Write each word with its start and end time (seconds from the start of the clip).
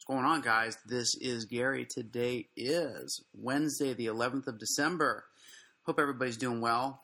What's 0.00 0.16
going 0.16 0.32
on, 0.32 0.40
guys? 0.40 0.78
This 0.86 1.14
is 1.20 1.44
Gary. 1.44 1.84
Today 1.84 2.48
is 2.56 3.22
Wednesday, 3.34 3.92
the 3.92 4.06
11th 4.06 4.46
of 4.46 4.58
December. 4.58 5.26
Hope 5.84 6.00
everybody's 6.00 6.38
doing 6.38 6.62
well. 6.62 7.02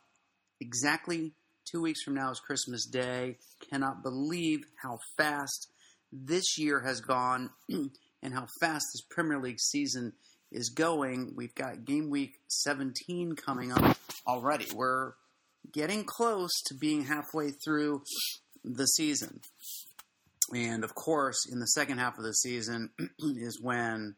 Exactly 0.63 1.35
two 1.71 1.83
weeks 1.83 2.03
from 2.03 2.15
now 2.15 2.31
is 2.31 2.41
Christmas 2.41 2.87
Day. 2.87 3.37
Cannot 3.69 4.03
believe 4.03 4.61
how 4.83 4.99
fast 5.19 5.69
this 6.11 6.57
year 6.57 6.81
has 6.81 7.03
gone 7.03 7.51
and 7.69 8.33
how 8.33 8.47
fast 8.61 8.87
this 8.95 9.03
Premier 9.11 9.39
League 9.39 9.61
season 9.61 10.15
is 10.51 10.71
going. 10.71 11.35
We've 11.37 11.55
got 11.55 11.85
game 11.85 12.09
week 12.09 12.37
17 12.49 13.37
coming 13.37 13.73
up 13.73 13.99
already. 14.27 14.69
We're 14.75 15.13
getting 15.71 16.05
close 16.05 16.63
to 16.69 16.75
being 16.75 17.05
halfway 17.05 17.51
through 17.63 18.05
the 18.65 18.87
season. 18.87 19.43
And 20.53 20.85
of 20.85 20.95
course, 20.95 21.39
in 21.51 21.59
the 21.59 21.67
second 21.67 21.99
half 21.99 22.19
of 22.19 22.25
the 22.25 22.33
season 22.33 22.91
is 23.19 23.61
when 23.61 24.17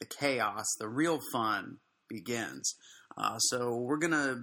the 0.00 0.06
chaos, 0.06 0.66
the 0.78 0.88
real 0.88 1.20
fun 1.32 1.78
begins. 2.08 2.74
Uh, 3.16 3.38
so 3.38 3.76
we're 3.76 3.98
going 3.98 4.12
to 4.12 4.38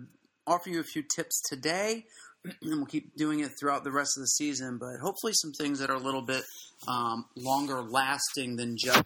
offer 0.47 0.69
you 0.69 0.79
a 0.79 0.83
few 0.83 1.03
tips 1.15 1.41
today, 1.47 2.05
and 2.43 2.55
we'll 2.61 2.85
keep 2.85 3.15
doing 3.15 3.39
it 3.39 3.51
throughout 3.59 3.83
the 3.83 3.91
rest 3.91 4.17
of 4.17 4.21
the 4.21 4.27
season, 4.27 4.77
but 4.79 4.99
hopefully 5.01 5.33
some 5.33 5.51
things 5.53 5.79
that 5.79 5.89
are 5.89 5.95
a 5.95 5.99
little 5.99 6.21
bit 6.21 6.43
um, 6.87 7.25
longer 7.37 7.81
lasting 7.81 8.55
than 8.55 8.75
just 8.77 9.03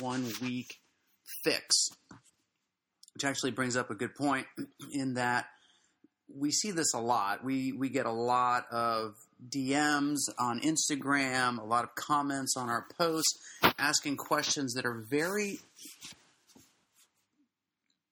one 0.00 0.30
week 0.40 0.76
fix. 1.44 1.90
Which 3.14 3.24
actually 3.24 3.50
brings 3.50 3.76
up 3.76 3.90
a 3.90 3.96
good 3.96 4.14
point 4.14 4.46
in 4.92 5.14
that 5.14 5.46
we 6.34 6.50
see 6.50 6.70
this 6.70 6.94
a 6.94 7.00
lot. 7.00 7.44
We 7.44 7.72
we 7.72 7.88
get 7.88 8.06
a 8.06 8.12
lot 8.12 8.66
of 8.70 9.14
DMs 9.48 10.18
on 10.38 10.60
Instagram, 10.60 11.58
a 11.58 11.64
lot 11.64 11.84
of 11.84 11.94
comments 11.94 12.54
on 12.56 12.68
our 12.68 12.86
posts 12.98 13.38
asking 13.78 14.16
questions 14.16 14.74
that 14.74 14.84
are 14.84 15.04
very 15.10 15.58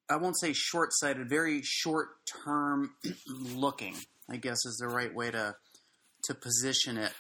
I 0.09 0.17
won't 0.17 0.39
say 0.39 0.53
short-sighted, 0.53 1.29
very 1.29 1.63
short-term 1.65 2.95
looking. 3.29 3.97
I 4.31 4.37
guess 4.37 4.65
is 4.65 4.79
the 4.81 4.89
right 4.89 5.15
way 5.15 5.31
to 5.31 5.57
to 6.25 6.35
position 6.35 6.97
it. 6.97 7.13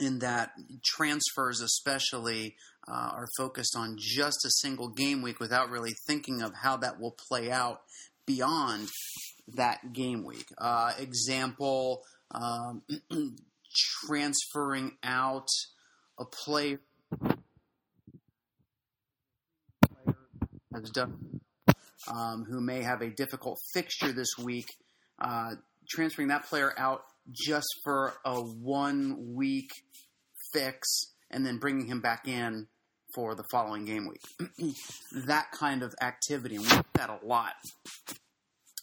In 0.00 0.18
that 0.18 0.52
transfers, 0.82 1.60
especially, 1.60 2.56
uh, 2.88 3.10
are 3.12 3.28
focused 3.36 3.76
on 3.76 3.96
just 3.98 4.44
a 4.44 4.50
single 4.50 4.88
game 4.88 5.22
week 5.22 5.38
without 5.38 5.70
really 5.70 5.94
thinking 6.06 6.42
of 6.42 6.52
how 6.54 6.76
that 6.78 6.98
will 6.98 7.14
play 7.28 7.50
out 7.50 7.82
beyond 8.26 8.88
that 9.48 9.92
game 9.92 10.24
week. 10.24 10.46
Uh, 10.58 10.92
example: 10.98 12.02
um, 12.30 12.82
transferring 14.06 14.92
out 15.02 15.48
a 16.18 16.24
player 16.24 16.80
um, 22.08 22.44
who 22.48 22.60
may 22.60 22.82
have 22.82 23.02
a 23.02 23.10
difficult 23.10 23.58
fixture 23.74 24.12
this 24.12 24.28
week, 24.42 24.66
uh, 25.20 25.54
transferring 25.88 26.28
that 26.28 26.44
player 26.46 26.72
out 26.78 27.02
just 27.30 27.68
for 27.84 28.14
a 28.24 28.40
one 28.40 29.34
week 29.34 29.70
fix 30.52 31.12
and 31.30 31.46
then 31.46 31.58
bringing 31.58 31.86
him 31.86 32.00
back 32.00 32.26
in 32.28 32.66
for 33.14 33.34
the 33.34 33.44
following 33.50 33.84
game 33.84 34.08
week. 34.08 34.74
that 35.26 35.50
kind 35.52 35.82
of 35.82 35.94
activity, 36.00 36.56
and 36.56 36.64
we 36.64 36.70
do 36.70 36.82
that 36.94 37.10
a 37.10 37.26
lot. 37.26 37.52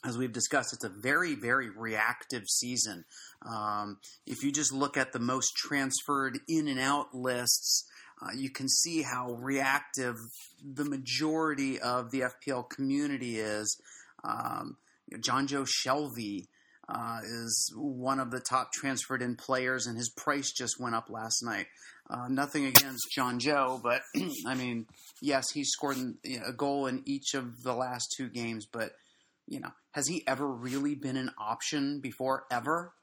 As 0.06 0.18
we've 0.18 0.32
discussed, 0.32 0.74
it's 0.74 0.86
a 0.86 0.90
very, 0.90 1.36
very 1.36 1.70
reactive 1.70 2.44
season. 2.48 3.04
Um, 3.46 3.98
if 4.26 4.44
you 4.44 4.52
just 4.52 4.72
look 4.72 4.96
at 4.96 5.12
the 5.12 5.20
most 5.20 5.56
transferred 5.58 6.40
in 6.48 6.70
and 6.70 6.80
out 6.80 7.14
lists, 7.14 7.86
uh, 8.22 8.32
you 8.36 8.50
can 8.50 8.70
see 8.70 9.02
how 9.02 9.34
reactive 9.34 10.16
the 10.64 10.86
majority 10.86 11.80
of 11.80 12.12
the 12.12 12.22
FPL 12.22 12.70
community 12.70 13.40
is. 13.40 13.78
Um, 14.24 14.78
you 15.08 15.18
know, 15.18 15.22
Jonjo 15.22 15.68
Shelvey 15.68 16.48
uh, 16.88 17.20
is 17.24 17.74
one 17.76 18.20
of 18.20 18.32
the 18.32 18.40
top 18.40 18.72
transferred 18.72 19.22
in 19.22 19.36
players, 19.36 19.86
and 19.86 19.98
his 19.98 20.10
price 20.10 20.52
just 20.52 20.80
went 20.80 20.96
up 20.96 21.10
last 21.10 21.44
night. 21.44 21.68
Uh, 22.10 22.28
nothing 22.28 22.66
against 22.66 23.08
Jonjo, 23.16 23.82
but 23.82 24.02
I 24.48 24.56
mean, 24.56 24.88
yes, 25.22 25.52
he 25.54 25.64
scored 25.64 25.98
a 26.48 26.54
goal 26.54 26.88
in 26.88 27.04
each 27.06 27.36
of 27.36 27.64
the 27.64 27.74
last 27.74 28.14
two 28.18 28.30
games, 28.30 28.66
but 28.66 28.94
you 29.50 29.60
know, 29.60 29.72
has 29.92 30.08
he 30.08 30.24
ever 30.28 30.48
really 30.48 30.96
been 30.96 31.18
an 31.18 31.32
option 31.38 32.00
before? 32.00 32.46
Ever? 32.52 32.94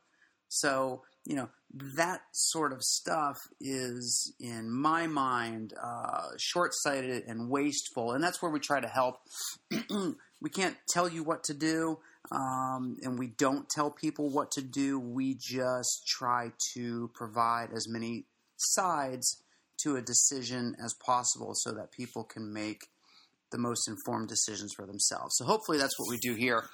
So 0.48 1.02
you 1.26 1.34
know, 1.34 1.48
that 1.96 2.20
sort 2.32 2.72
of 2.72 2.82
stuff 2.82 3.36
is, 3.60 4.32
in 4.38 4.70
my 4.70 5.08
mind, 5.08 5.74
uh, 5.82 6.28
short 6.38 6.70
sighted 6.72 7.24
and 7.26 7.50
wasteful. 7.50 8.12
And 8.12 8.22
that's 8.22 8.40
where 8.40 8.50
we 8.50 8.60
try 8.60 8.80
to 8.80 8.86
help. 8.86 9.16
we 10.40 10.50
can't 10.50 10.76
tell 10.88 11.08
you 11.08 11.24
what 11.24 11.42
to 11.44 11.54
do, 11.54 11.98
um, 12.30 12.96
and 13.02 13.18
we 13.18 13.26
don't 13.26 13.68
tell 13.68 13.90
people 13.90 14.30
what 14.30 14.52
to 14.52 14.62
do. 14.62 15.00
We 15.00 15.34
just 15.34 16.06
try 16.06 16.52
to 16.74 17.10
provide 17.12 17.70
as 17.74 17.88
many 17.88 18.26
sides 18.56 19.42
to 19.82 19.96
a 19.96 20.02
decision 20.02 20.76
as 20.82 20.94
possible 20.94 21.52
so 21.54 21.72
that 21.72 21.92
people 21.92 22.22
can 22.22 22.52
make 22.52 22.86
the 23.50 23.58
most 23.58 23.88
informed 23.88 24.28
decisions 24.28 24.72
for 24.74 24.86
themselves. 24.86 25.36
So 25.36 25.44
hopefully 25.44 25.78
that's 25.78 25.98
what 25.98 26.08
we 26.10 26.18
do 26.18 26.34
here 26.34 26.64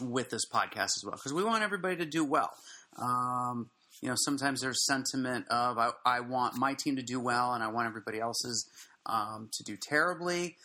with 0.00 0.30
this 0.30 0.46
podcast 0.52 0.96
as 0.96 1.02
well, 1.04 1.14
because 1.16 1.32
we 1.32 1.44
want 1.44 1.62
everybody 1.62 1.96
to 1.96 2.06
do 2.06 2.24
well. 2.24 2.50
Um, 2.98 3.70
you 4.00 4.08
know, 4.08 4.16
sometimes 4.16 4.60
there's 4.60 4.84
sentiment 4.86 5.46
of 5.48 5.78
I, 5.78 5.90
I, 6.04 6.20
want 6.20 6.56
my 6.56 6.74
team 6.74 6.96
to 6.96 7.02
do 7.02 7.20
well 7.20 7.54
and 7.54 7.62
I 7.62 7.68
want 7.68 7.88
everybody 7.88 8.20
else's 8.20 8.68
um, 9.06 9.48
to 9.52 9.64
do 9.64 9.76
terribly. 9.80 10.56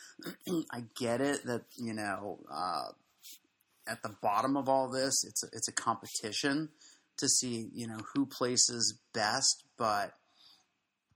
I 0.72 0.84
get 0.98 1.22
it 1.22 1.46
that 1.46 1.62
you 1.78 1.94
know 1.94 2.40
uh, 2.52 2.90
at 3.88 4.04
the 4.04 4.16
bottom 4.22 4.58
of 4.58 4.70
all 4.70 4.90
this, 4.90 5.24
it's 5.26 5.44
a, 5.44 5.48
it's 5.54 5.68
a 5.68 5.74
competition 5.74 6.70
to 7.18 7.28
see 7.28 7.70
you 7.74 7.88
know 7.88 8.00
who 8.14 8.26
places 8.26 8.98
best, 9.14 9.64
but 9.78 10.14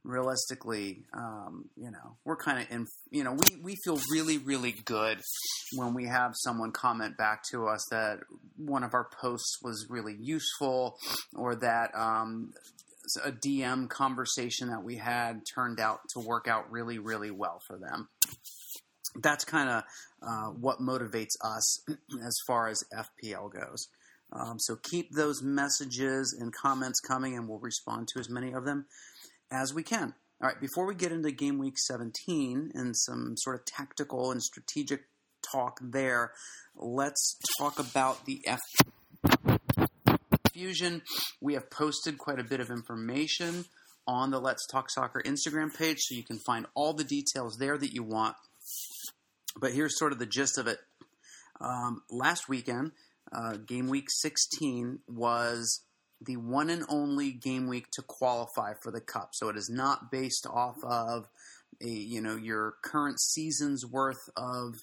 realistically, 0.03 1.05
um, 1.13 1.69
you 1.75 1.89
know, 1.89 2.17
we're 2.25 2.37
kind 2.37 2.61
of 2.61 2.71
in, 2.71 2.87
you 3.09 3.23
know, 3.23 3.33
we, 3.33 3.61
we 3.61 3.75
feel 3.83 3.99
really, 4.11 4.37
really 4.37 4.73
good 4.85 5.19
when 5.75 5.93
we 5.93 6.05
have 6.05 6.31
someone 6.35 6.71
comment 6.71 7.17
back 7.17 7.41
to 7.51 7.67
us 7.67 7.85
that 7.89 8.19
one 8.57 8.83
of 8.83 8.93
our 8.93 9.07
posts 9.21 9.59
was 9.63 9.87
really 9.89 10.15
useful 10.19 10.97
or 11.35 11.55
that 11.55 11.91
um, 11.95 12.51
a 13.23 13.31
DM 13.31 13.89
conversation 13.89 14.69
that 14.69 14.83
we 14.83 14.97
had 14.97 15.41
turned 15.53 15.79
out 15.79 15.99
to 16.13 16.19
work 16.19 16.47
out 16.47 16.69
really, 16.71 16.99
really 16.99 17.31
well 17.31 17.61
for 17.65 17.77
them. 17.77 18.09
That's 19.21 19.45
kind 19.45 19.69
of 19.69 19.83
uh, 20.21 20.47
what 20.49 20.79
motivates 20.79 21.35
us 21.43 21.83
as 22.25 22.37
far 22.45 22.67
as 22.67 22.83
FPL 22.93 23.53
goes. 23.53 23.87
Um, 24.33 24.57
so 24.57 24.77
keep 24.81 25.11
those 25.11 25.43
messages 25.43 26.35
and 26.39 26.51
comments 26.51 26.99
coming, 26.99 27.37
and 27.37 27.47
we'll 27.47 27.59
respond 27.59 28.07
to 28.09 28.19
as 28.19 28.29
many 28.29 28.51
of 28.51 28.65
them 28.65 28.87
as 29.53 29.73
we 29.73 29.83
can. 29.83 30.13
All 30.41 30.49
right, 30.49 30.59
before 30.59 30.85
we 30.85 30.95
get 30.95 31.11
into 31.11 31.31
game 31.31 31.59
week 31.59 31.77
17 31.77 32.71
and 32.73 32.97
some 32.97 33.35
sort 33.37 33.55
of 33.55 33.65
tactical 33.65 34.31
and 34.31 34.41
strategic 34.41 35.03
talk 35.53 35.79
there, 35.81 36.33
let's 36.75 37.37
talk 37.59 37.79
about 37.79 38.25
the 38.25 38.41
F 38.45 38.59
Fusion. 40.51 41.01
We 41.39 41.53
have 41.53 41.69
posted 41.69 42.17
quite 42.17 42.39
a 42.39 42.43
bit 42.43 42.59
of 42.59 42.69
information 42.69 43.65
on 44.05 44.31
the 44.31 44.39
Let's 44.39 44.67
Talk 44.67 44.89
Soccer 44.89 45.21
Instagram 45.25 45.75
page, 45.75 45.99
so 46.01 46.15
you 46.15 46.23
can 46.23 46.39
find 46.45 46.65
all 46.75 46.93
the 46.93 47.05
details 47.05 47.57
there 47.57 47.77
that 47.77 47.93
you 47.93 48.03
want. 48.03 48.35
But 49.59 49.71
here's 49.71 49.97
sort 49.97 50.11
of 50.11 50.19
the 50.19 50.25
gist 50.25 50.57
of 50.57 50.67
it. 50.67 50.79
Um, 51.61 52.01
last 52.11 52.49
weekend, 52.49 52.91
uh, 53.31 53.57
game 53.65 53.87
week 53.87 54.07
16 54.09 54.99
was 55.07 55.81
the 56.25 56.37
one 56.37 56.69
and 56.69 56.83
only 56.89 57.31
game 57.31 57.67
week 57.67 57.85
to 57.91 58.01
qualify 58.01 58.73
for 58.81 58.91
the 58.91 59.01
cup. 59.01 59.29
So 59.33 59.49
it 59.49 59.57
is 59.57 59.69
not 59.69 60.11
based 60.11 60.47
off 60.49 60.75
of 60.83 61.27
a 61.81 61.87
you 61.87 62.21
know 62.21 62.35
your 62.35 62.75
current 62.83 63.19
season's 63.19 63.85
worth 63.85 64.29
of 64.37 64.75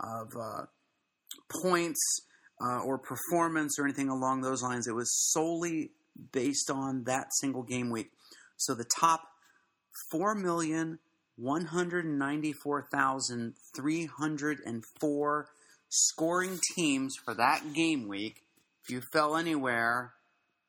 of 0.00 0.32
uh, 0.38 0.64
points 1.62 2.00
uh, 2.60 2.80
or 2.80 2.98
performance 2.98 3.78
or 3.78 3.84
anything 3.84 4.08
along 4.08 4.42
those 4.42 4.62
lines. 4.62 4.86
It 4.86 4.94
was 4.94 5.10
solely 5.32 5.90
based 6.32 6.70
on 6.70 7.04
that 7.04 7.28
single 7.40 7.62
game 7.62 7.90
week. 7.90 8.10
So 8.56 8.74
the 8.74 8.84
top 8.98 9.22
four 10.10 10.34
million 10.34 10.98
one 11.36 11.66
hundred 11.66 12.06
ninety 12.06 12.52
four 12.52 12.86
thousand 12.92 13.54
three 13.74 14.06
hundred 14.06 14.58
and 14.64 14.84
four 15.00 15.48
scoring 15.88 16.58
teams 16.74 17.14
for 17.24 17.34
that 17.34 17.72
game 17.74 18.08
week. 18.08 18.42
If 18.84 18.90
you 18.90 19.00
fell 19.12 19.36
anywhere 19.36 20.12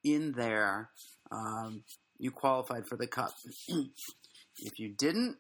in 0.04 0.34
there, 0.34 0.90
um, 1.32 1.84
you 2.18 2.32
qualified 2.32 2.88
for 2.88 2.98
the 2.98 3.08
cup. 3.08 3.34
if 3.68 4.80
you 4.80 4.90
didn't, 4.90 5.38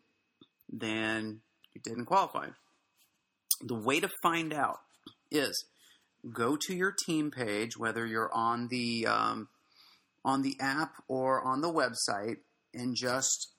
then 0.69 1.41
you 1.73 1.81
didn't 1.83 2.05
qualify. 2.05 2.47
The 3.61 3.79
way 3.79 3.99
to 3.99 4.09
find 4.21 4.53
out 4.53 4.79
is 5.31 5.65
go 6.31 6.57
to 6.67 6.75
your 6.75 6.93
team 7.05 7.31
page, 7.31 7.77
whether 7.77 8.05
you're 8.05 8.33
on 8.33 8.67
the 8.69 9.07
um, 9.07 9.47
on 10.25 10.41
the 10.41 10.55
app 10.59 10.93
or 11.07 11.45
on 11.45 11.61
the 11.61 11.71
website, 11.71 12.37
and 12.73 12.95
just 12.95 13.49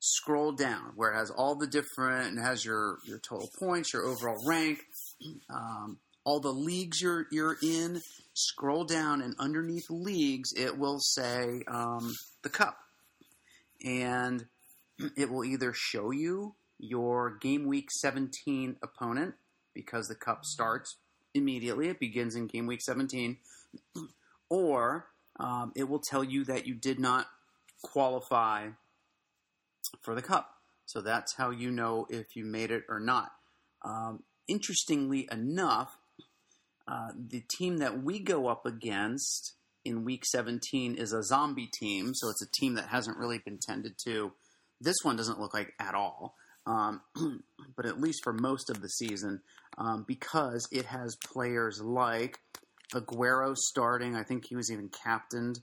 scroll 0.00 0.52
down 0.52 0.92
where 0.94 1.12
it 1.12 1.16
has 1.16 1.30
all 1.30 1.56
the 1.56 1.66
different 1.66 2.28
and 2.28 2.38
has 2.38 2.64
your 2.64 2.98
your 3.04 3.18
total 3.18 3.48
points, 3.58 3.92
your 3.92 4.06
overall 4.06 4.38
rank, 4.46 4.80
um, 5.50 5.98
all 6.28 6.40
the 6.40 6.52
leagues 6.52 7.00
you're 7.00 7.26
you're 7.30 7.56
in. 7.62 8.02
Scroll 8.34 8.84
down 8.84 9.22
and 9.22 9.34
underneath 9.38 9.86
leagues, 9.88 10.52
it 10.52 10.78
will 10.78 11.00
say 11.00 11.62
um, 11.66 12.14
the 12.42 12.48
cup, 12.48 12.78
and 13.84 14.46
it 15.16 15.28
will 15.28 15.44
either 15.44 15.72
show 15.72 16.12
you 16.12 16.54
your 16.78 17.36
game 17.38 17.66
week 17.66 17.90
17 17.90 18.76
opponent 18.80 19.34
because 19.74 20.06
the 20.06 20.14
cup 20.14 20.44
starts 20.44 20.98
immediately. 21.34 21.88
It 21.88 21.98
begins 21.98 22.36
in 22.36 22.46
game 22.46 22.66
week 22.66 22.82
17, 22.82 23.38
or 24.48 25.06
um, 25.40 25.72
it 25.74 25.88
will 25.88 25.98
tell 25.98 26.22
you 26.22 26.44
that 26.44 26.66
you 26.66 26.74
did 26.74 27.00
not 27.00 27.26
qualify 27.82 28.68
for 30.02 30.14
the 30.14 30.22
cup. 30.22 30.50
So 30.86 31.00
that's 31.00 31.34
how 31.34 31.50
you 31.50 31.72
know 31.72 32.06
if 32.08 32.36
you 32.36 32.44
made 32.44 32.70
it 32.70 32.84
or 32.88 33.00
not. 33.00 33.32
Um, 33.82 34.22
interestingly 34.46 35.28
enough, 35.30 35.97
uh, 36.88 37.08
the 37.14 37.42
team 37.58 37.78
that 37.78 38.02
we 38.02 38.18
go 38.18 38.48
up 38.48 38.64
against 38.64 39.54
in 39.84 40.04
week 40.04 40.24
17 40.24 40.94
is 40.94 41.12
a 41.12 41.22
zombie 41.22 41.70
team, 41.78 42.14
so 42.14 42.30
it's 42.30 42.42
a 42.42 42.50
team 42.60 42.74
that 42.74 42.88
hasn't 42.88 43.18
really 43.18 43.38
been 43.38 43.58
tended 43.58 43.94
to. 44.04 44.32
This 44.80 44.96
one 45.02 45.16
doesn't 45.16 45.40
look 45.40 45.52
like 45.52 45.74
at 45.78 45.94
all, 45.94 46.34
um, 46.66 47.02
but 47.76 47.84
at 47.84 48.00
least 48.00 48.20
for 48.24 48.32
most 48.32 48.70
of 48.70 48.80
the 48.80 48.88
season, 48.88 49.42
um, 49.76 50.04
because 50.08 50.66
it 50.72 50.86
has 50.86 51.16
players 51.16 51.80
like 51.82 52.38
Aguero 52.94 53.54
starting. 53.54 54.16
I 54.16 54.22
think 54.22 54.44
he 54.48 54.56
was 54.56 54.70
even 54.70 54.88
captained 54.88 55.58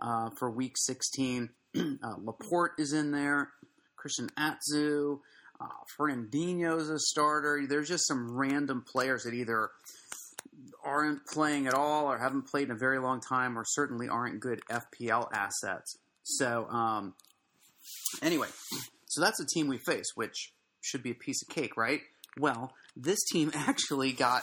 uh, 0.00 0.30
for 0.38 0.50
week 0.50 0.74
16. 0.76 1.50
uh, 1.76 2.14
Laporte 2.22 2.72
is 2.78 2.92
in 2.92 3.10
there. 3.10 3.50
Christian 3.96 4.28
Atsu. 4.36 5.18
Uh, 5.60 5.66
Fernandinho's 5.98 6.88
a 6.88 7.00
starter. 7.00 7.66
There's 7.68 7.88
just 7.88 8.06
some 8.06 8.36
random 8.36 8.84
players 8.86 9.24
that 9.24 9.34
either 9.34 9.70
aren't 10.88 11.26
playing 11.26 11.66
at 11.66 11.74
all 11.74 12.06
or 12.06 12.18
haven't 12.18 12.48
played 12.48 12.64
in 12.64 12.70
a 12.70 12.78
very 12.78 12.98
long 12.98 13.20
time 13.20 13.58
or 13.58 13.64
certainly 13.66 14.08
aren't 14.08 14.40
good 14.40 14.60
FPL 14.70 15.28
assets. 15.32 15.98
So, 16.24 16.66
um, 16.68 17.14
anyway, 18.22 18.48
so 19.06 19.20
that's 19.20 19.38
the 19.38 19.46
team 19.46 19.68
we 19.68 19.78
face, 19.78 20.06
which 20.14 20.52
should 20.80 21.02
be 21.02 21.10
a 21.10 21.14
piece 21.14 21.42
of 21.42 21.54
cake, 21.54 21.76
right? 21.76 22.00
Well, 22.38 22.72
this 22.96 23.18
team 23.32 23.50
actually 23.54 24.12
got 24.12 24.42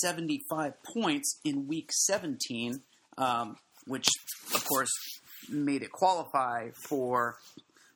75 0.00 0.74
points 0.82 1.40
in 1.44 1.66
week 1.66 1.90
17, 1.92 2.80
um, 3.18 3.56
which, 3.86 4.08
of 4.54 4.64
course, 4.64 4.90
made 5.48 5.82
it 5.82 5.92
qualify 5.92 6.70
for 6.88 7.36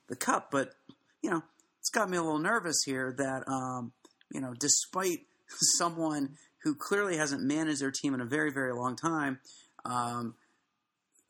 the 0.09 0.17
cup. 0.17 0.51
But, 0.51 0.75
you 1.23 1.31
know, 1.31 1.43
it's 1.81 1.91
got 1.91 2.11
me 2.11 2.17
a 2.17 2.23
little 2.23 2.39
nervous 2.39 2.77
here 2.85 3.15
that, 3.17 3.45
um, 3.49 3.93
you 4.33 4.41
know, 4.41 4.55
despite 4.59 5.21
someone 5.79 6.37
who 6.63 6.75
clearly 6.75 7.17
hasn't 7.17 7.43
managed 7.43 7.81
their 7.81 7.91
team 7.91 8.15
in 8.15 8.21
a 8.21 8.25
very, 8.25 8.53
very 8.53 8.73
long 8.73 8.97
time, 8.97 9.39
um, 9.85 10.35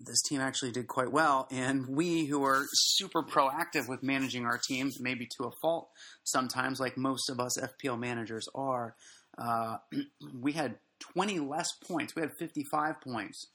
this 0.00 0.22
team 0.22 0.40
actually 0.40 0.70
did 0.70 0.86
quite 0.86 1.10
well. 1.10 1.48
And 1.50 1.88
we, 1.88 2.26
who 2.26 2.44
are 2.44 2.64
super 2.72 3.22
proactive 3.22 3.88
with 3.88 4.02
managing 4.02 4.46
our 4.46 4.58
teams, 4.58 5.00
maybe 5.00 5.28
to 5.38 5.44
a 5.46 5.50
fault 5.60 5.88
sometimes, 6.24 6.80
like 6.80 6.96
most 6.96 7.28
of 7.30 7.40
us 7.40 7.58
FPL 7.58 7.98
managers 7.98 8.48
are, 8.54 8.94
uh, 9.36 9.78
we 10.40 10.52
had 10.52 10.76
20 11.00 11.40
less 11.40 11.72
points. 11.72 12.14
We 12.14 12.22
had 12.22 12.32
55 12.38 13.00
points 13.00 13.48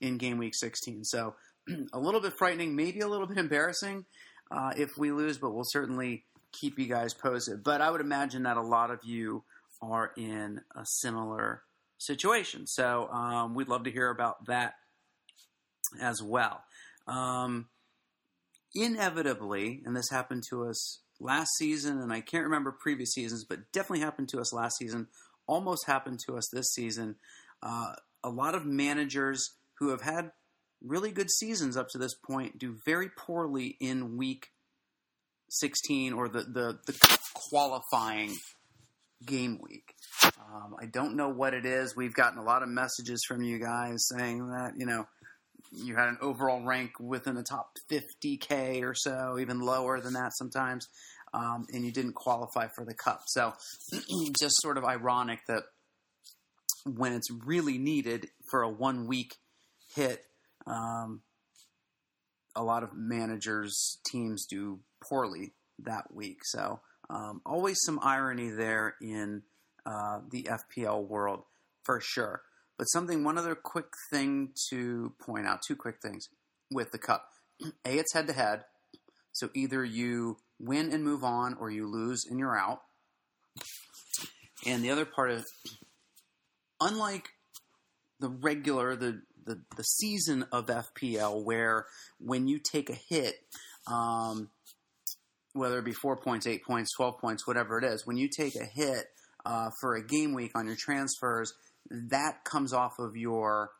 in 0.00 0.18
game 0.18 0.38
week 0.38 0.54
16. 0.54 1.04
So 1.04 1.34
a 1.92 1.98
little 1.98 2.20
bit 2.20 2.34
frightening, 2.34 2.76
maybe 2.76 3.00
a 3.00 3.08
little 3.08 3.26
bit 3.26 3.38
embarrassing 3.38 4.04
uh, 4.50 4.72
if 4.76 4.90
we 4.98 5.12
lose, 5.12 5.38
but 5.38 5.54
we'll 5.54 5.64
certainly 5.64 6.24
keep 6.52 6.78
you 6.78 6.86
guys 6.86 7.14
posted. 7.14 7.62
But 7.62 7.80
I 7.80 7.90
would 7.90 8.00
imagine 8.00 8.42
that 8.42 8.56
a 8.56 8.62
lot 8.62 8.90
of 8.90 9.00
you 9.04 9.44
are 9.82 10.12
in 10.16 10.60
a 10.74 10.84
similar 10.84 11.62
situation. 11.98 12.66
So 12.66 13.08
um, 13.10 13.54
we'd 13.54 13.68
love 13.68 13.84
to 13.84 13.90
hear 13.90 14.10
about 14.10 14.46
that 14.46 14.74
as 16.00 16.22
well. 16.22 16.62
Um, 17.06 17.68
inevitably, 18.74 19.82
and 19.84 19.96
this 19.96 20.10
happened 20.10 20.44
to 20.50 20.66
us 20.66 21.00
last 21.18 21.50
season, 21.58 21.98
and 22.00 22.12
I 22.12 22.20
can't 22.20 22.44
remember 22.44 22.72
previous 22.72 23.12
seasons, 23.12 23.44
but 23.44 23.72
definitely 23.72 24.00
happened 24.00 24.28
to 24.30 24.40
us 24.40 24.52
last 24.52 24.78
season, 24.78 25.08
almost 25.46 25.86
happened 25.86 26.20
to 26.26 26.36
us 26.36 26.48
this 26.52 26.72
season. 26.72 27.16
Uh, 27.62 27.94
a 28.22 28.30
lot 28.30 28.54
of 28.54 28.64
managers 28.64 29.56
who 29.78 29.90
have 29.90 30.02
had 30.02 30.32
really 30.82 31.10
good 31.10 31.30
seasons 31.30 31.76
up 31.76 31.88
to 31.90 31.98
this 31.98 32.14
point 32.14 32.58
do 32.58 32.76
very 32.86 33.08
poorly 33.08 33.76
in 33.80 34.16
week 34.16 34.48
16 35.50 36.12
or 36.12 36.28
the, 36.28 36.42
the, 36.42 36.78
the 36.86 37.18
qualifying 37.34 38.34
game 39.24 39.58
week. 39.62 39.94
Um, 40.24 40.74
I 40.80 40.86
don't 40.86 41.16
know 41.16 41.28
what 41.28 41.54
it 41.54 41.66
is. 41.66 41.94
We've 41.96 42.14
gotten 42.14 42.38
a 42.38 42.44
lot 42.44 42.62
of 42.62 42.68
messages 42.68 43.22
from 43.26 43.42
you 43.42 43.58
guys 43.58 44.08
saying 44.08 44.48
that, 44.48 44.72
you 44.76 44.86
know, 44.86 45.06
you 45.72 45.96
had 45.96 46.08
an 46.08 46.18
overall 46.20 46.62
rank 46.64 46.92
within 46.98 47.34
the 47.34 47.44
top 47.44 47.70
50k 47.90 48.82
or 48.82 48.94
so, 48.94 49.38
even 49.38 49.60
lower 49.60 50.00
than 50.00 50.14
that 50.14 50.32
sometimes, 50.34 50.88
um, 51.32 51.66
and 51.72 51.84
you 51.84 51.92
didn't 51.92 52.14
qualify 52.14 52.66
for 52.74 52.84
the 52.84 52.94
cup. 52.94 53.22
So, 53.26 53.52
just 54.40 54.56
sort 54.62 54.78
of 54.78 54.84
ironic 54.84 55.40
that 55.46 55.64
when 56.84 57.12
it's 57.12 57.30
really 57.30 57.78
needed 57.78 58.28
for 58.50 58.62
a 58.62 58.68
one 58.68 59.06
week 59.06 59.36
hit, 59.94 60.24
um, 60.66 61.22
a 62.56 62.62
lot 62.62 62.82
of 62.82 62.90
managers' 62.94 63.98
teams 64.10 64.46
do 64.46 64.80
poorly 65.08 65.52
that 65.78 66.12
week. 66.12 66.38
So, 66.44 66.80
um, 67.10 67.40
always 67.44 67.78
some 67.82 67.98
irony 68.02 68.50
there 68.50 68.94
in 69.02 69.42
uh, 69.84 70.20
the 70.30 70.48
FPL 70.48 71.06
world 71.06 71.42
for 71.82 72.00
sure. 72.00 72.42
But 72.78 72.84
something, 72.84 73.24
one 73.24 73.36
other 73.36 73.54
quick 73.54 73.88
thing 74.10 74.50
to 74.70 75.12
point 75.20 75.46
out, 75.46 75.60
two 75.66 75.76
quick 75.76 75.96
things 76.00 76.28
with 76.70 76.92
the 76.92 76.98
cup. 76.98 77.26
A, 77.84 77.98
it's 77.98 78.14
head 78.14 78.26
to 78.28 78.32
head. 78.32 78.64
So 79.32 79.50
either 79.54 79.84
you 79.84 80.38
win 80.58 80.92
and 80.92 81.04
move 81.04 81.24
on 81.24 81.56
or 81.60 81.70
you 81.70 81.86
lose 81.86 82.24
and 82.28 82.38
you're 82.38 82.56
out. 82.56 82.82
And 84.66 84.84
the 84.84 84.90
other 84.90 85.04
part 85.04 85.30
of, 85.30 85.44
unlike 86.80 87.30
the 88.20 88.28
regular, 88.28 88.94
the, 88.94 89.22
the, 89.44 89.60
the 89.76 89.82
season 89.82 90.44
of 90.52 90.66
FPL, 90.66 91.42
where 91.42 91.86
when 92.18 92.46
you 92.46 92.58
take 92.58 92.90
a 92.90 92.98
hit, 93.08 93.34
um, 93.86 94.50
whether 95.60 95.78
it 95.78 95.84
be 95.84 95.92
four 95.92 96.16
points, 96.16 96.46
eight 96.46 96.64
points, 96.64 96.94
12 96.96 97.18
points, 97.18 97.46
whatever 97.46 97.78
it 97.78 97.84
is, 97.84 98.06
when 98.06 98.16
you 98.16 98.28
take 98.28 98.56
a 98.56 98.64
hit 98.64 99.06
uh, 99.44 99.68
for 99.80 99.94
a 99.94 100.04
game 100.04 100.32
week 100.32 100.52
on 100.54 100.66
your 100.66 100.76
transfers, 100.76 101.52
that 101.90 102.44
comes 102.44 102.72
off 102.72 102.98
of 102.98 103.14
your 103.14 103.70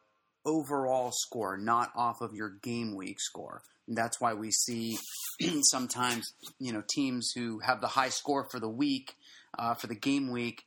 overall 0.44 1.10
score, 1.10 1.56
not 1.56 1.90
off 1.96 2.20
of 2.20 2.34
your 2.34 2.50
game 2.62 2.94
week 2.94 3.18
score. 3.18 3.62
And 3.88 3.96
that's 3.96 4.20
why 4.20 4.34
we 4.34 4.50
see 4.50 4.98
sometimes, 5.70 6.34
you 6.58 6.72
know, 6.72 6.82
teams 6.88 7.32
who 7.34 7.60
have 7.60 7.80
the 7.80 7.88
high 7.88 8.10
score 8.10 8.46
for 8.50 8.60
the 8.60 8.68
week, 8.68 9.14
uh, 9.58 9.74
for 9.74 9.86
the 9.86 9.96
game 9.96 10.30
week, 10.30 10.64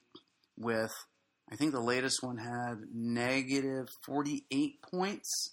with 0.58 0.94
I 1.52 1.56
think 1.56 1.74
the 1.74 1.80
latest 1.80 2.24
one 2.24 2.38
had 2.38 2.86
negative 2.92 3.88
48 4.06 4.82
points. 4.82 5.52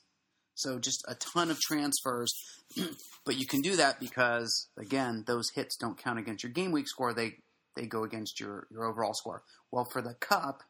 So 0.60 0.78
just 0.78 1.04
a 1.08 1.14
ton 1.14 1.50
of 1.50 1.60
transfers. 1.60 2.32
but 3.24 3.36
you 3.36 3.46
can 3.46 3.60
do 3.60 3.76
that 3.76 4.00
because, 4.00 4.68
again, 4.78 5.24
those 5.26 5.50
hits 5.54 5.76
don't 5.76 5.98
count 5.98 6.18
against 6.18 6.42
your 6.42 6.52
game 6.52 6.72
week 6.72 6.88
score. 6.88 7.12
They, 7.12 7.36
they 7.76 7.86
go 7.86 8.04
against 8.04 8.40
your, 8.40 8.66
your 8.70 8.84
overall 8.84 9.14
score. 9.14 9.42
Well, 9.70 9.86
for 9.90 10.02
the 10.02 10.14
cup, 10.14 10.62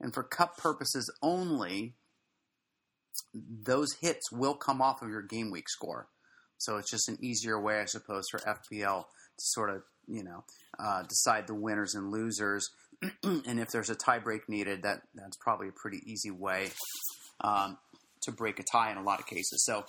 and 0.00 0.12
for 0.12 0.22
cup 0.22 0.56
purposes 0.56 1.12
only, 1.22 1.94
those 3.34 3.94
hits 4.00 4.30
will 4.32 4.54
come 4.54 4.82
off 4.82 5.02
of 5.02 5.08
your 5.08 5.22
game 5.22 5.50
week 5.50 5.68
score. 5.68 6.08
So 6.58 6.76
it's 6.76 6.90
just 6.90 7.08
an 7.08 7.18
easier 7.20 7.60
way, 7.60 7.80
I 7.80 7.84
suppose, 7.84 8.24
for 8.30 8.38
FPL 8.40 9.02
to 9.02 9.06
sort 9.38 9.70
of, 9.70 9.82
you 10.06 10.22
know, 10.22 10.44
uh, 10.78 11.02
decide 11.02 11.46
the 11.46 11.54
winners 11.54 11.94
and 11.94 12.10
losers. 12.10 12.68
and 13.22 13.60
if 13.60 13.70
there's 13.70 13.90
a 13.90 13.96
tiebreak 13.96 14.48
needed, 14.48 14.82
that 14.82 15.02
that's 15.14 15.36
probably 15.36 15.68
a 15.68 15.72
pretty 15.72 16.00
easy 16.06 16.30
way 16.30 16.70
um, 17.40 17.78
to 18.24 18.32
break 18.32 18.58
a 18.58 18.62
tie 18.62 18.90
in 18.90 18.98
a 18.98 19.02
lot 19.02 19.20
of 19.20 19.26
cases. 19.26 19.64
So 19.64 19.84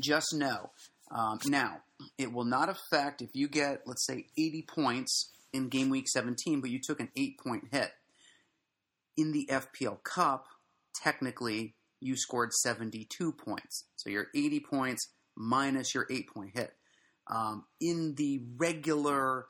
just 0.00 0.34
know. 0.34 0.70
Um, 1.10 1.38
now, 1.46 1.82
it 2.18 2.32
will 2.32 2.44
not 2.44 2.68
affect 2.68 3.22
if 3.22 3.30
you 3.34 3.48
get, 3.48 3.82
let's 3.86 4.06
say, 4.06 4.26
80 4.36 4.66
points 4.68 5.30
in 5.52 5.68
game 5.68 5.90
week 5.90 6.08
17, 6.08 6.60
but 6.60 6.70
you 6.70 6.80
took 6.82 7.00
an 7.00 7.10
eight 7.16 7.38
point 7.38 7.64
hit 7.70 7.90
in 9.16 9.32
the 9.32 9.48
FPL 9.50 10.02
Cup, 10.02 10.46
technically 11.02 11.74
you 12.00 12.16
scored 12.16 12.52
72 12.52 13.32
points. 13.32 13.84
So 13.96 14.10
you're 14.10 14.28
80 14.34 14.60
points 14.60 15.08
minus 15.36 15.94
your 15.94 16.06
8 16.10 16.28
point 16.28 16.50
hit. 16.54 16.72
Um, 17.26 17.64
in 17.80 18.14
the 18.16 18.42
regular 18.56 19.46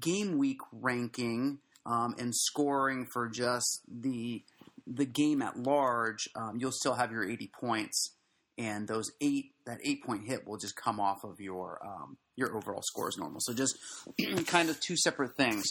game 0.00 0.38
week 0.38 0.60
ranking 0.72 1.58
um, 1.84 2.14
and 2.18 2.34
scoring 2.34 3.06
for 3.12 3.28
just 3.28 3.82
the 3.86 4.42
the 4.86 5.06
game 5.06 5.42
at 5.42 5.56
large, 5.56 6.28
um, 6.36 6.58
you'll 6.58 6.72
still 6.72 6.94
have 6.94 7.10
your 7.10 7.24
80 7.24 7.50
points, 7.58 8.14
and 8.58 8.86
those 8.86 9.10
eight 9.20 9.52
that 9.66 9.78
eight 9.82 10.04
point 10.04 10.26
hit 10.26 10.46
will 10.46 10.58
just 10.58 10.76
come 10.76 11.00
off 11.00 11.24
of 11.24 11.40
your 11.40 11.80
um, 11.84 12.16
your 12.36 12.56
overall 12.56 12.82
score 12.82 13.08
is 13.08 13.16
normal. 13.18 13.40
So 13.40 13.52
just 13.52 13.76
kind 14.46 14.68
of 14.68 14.78
two 14.80 14.96
separate 14.96 15.36
things. 15.36 15.64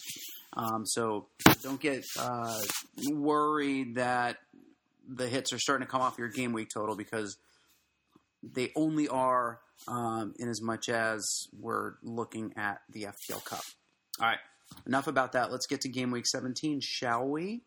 Um, 0.55 0.85
so 0.85 1.27
don't 1.61 1.79
get 1.79 2.03
uh, 2.19 2.61
worried 3.09 3.95
that 3.95 4.37
the 5.07 5.27
hits 5.27 5.51
are 5.53 5.59
starting 5.59 5.85
to 5.85 5.91
come 5.91 6.01
off 6.01 6.17
your 6.17 6.29
game 6.29 6.53
week 6.53 6.69
total 6.73 6.95
because 6.95 7.37
they 8.43 8.71
only 8.75 9.07
are 9.07 9.59
um, 9.87 10.33
in 10.37 10.49
as 10.49 10.61
much 10.61 10.89
as 10.89 11.47
we're 11.57 11.93
looking 12.03 12.53
at 12.57 12.81
the 12.89 13.03
FPL 13.03 13.43
Cup. 13.43 13.61
All 14.19 14.27
right, 14.27 14.39
enough 14.85 15.07
about 15.07 15.31
that. 15.33 15.51
Let's 15.51 15.65
get 15.65 15.81
to 15.81 15.89
game 15.89 16.11
week 16.11 16.27
17, 16.27 16.79
shall 16.81 17.27
we? 17.27 17.63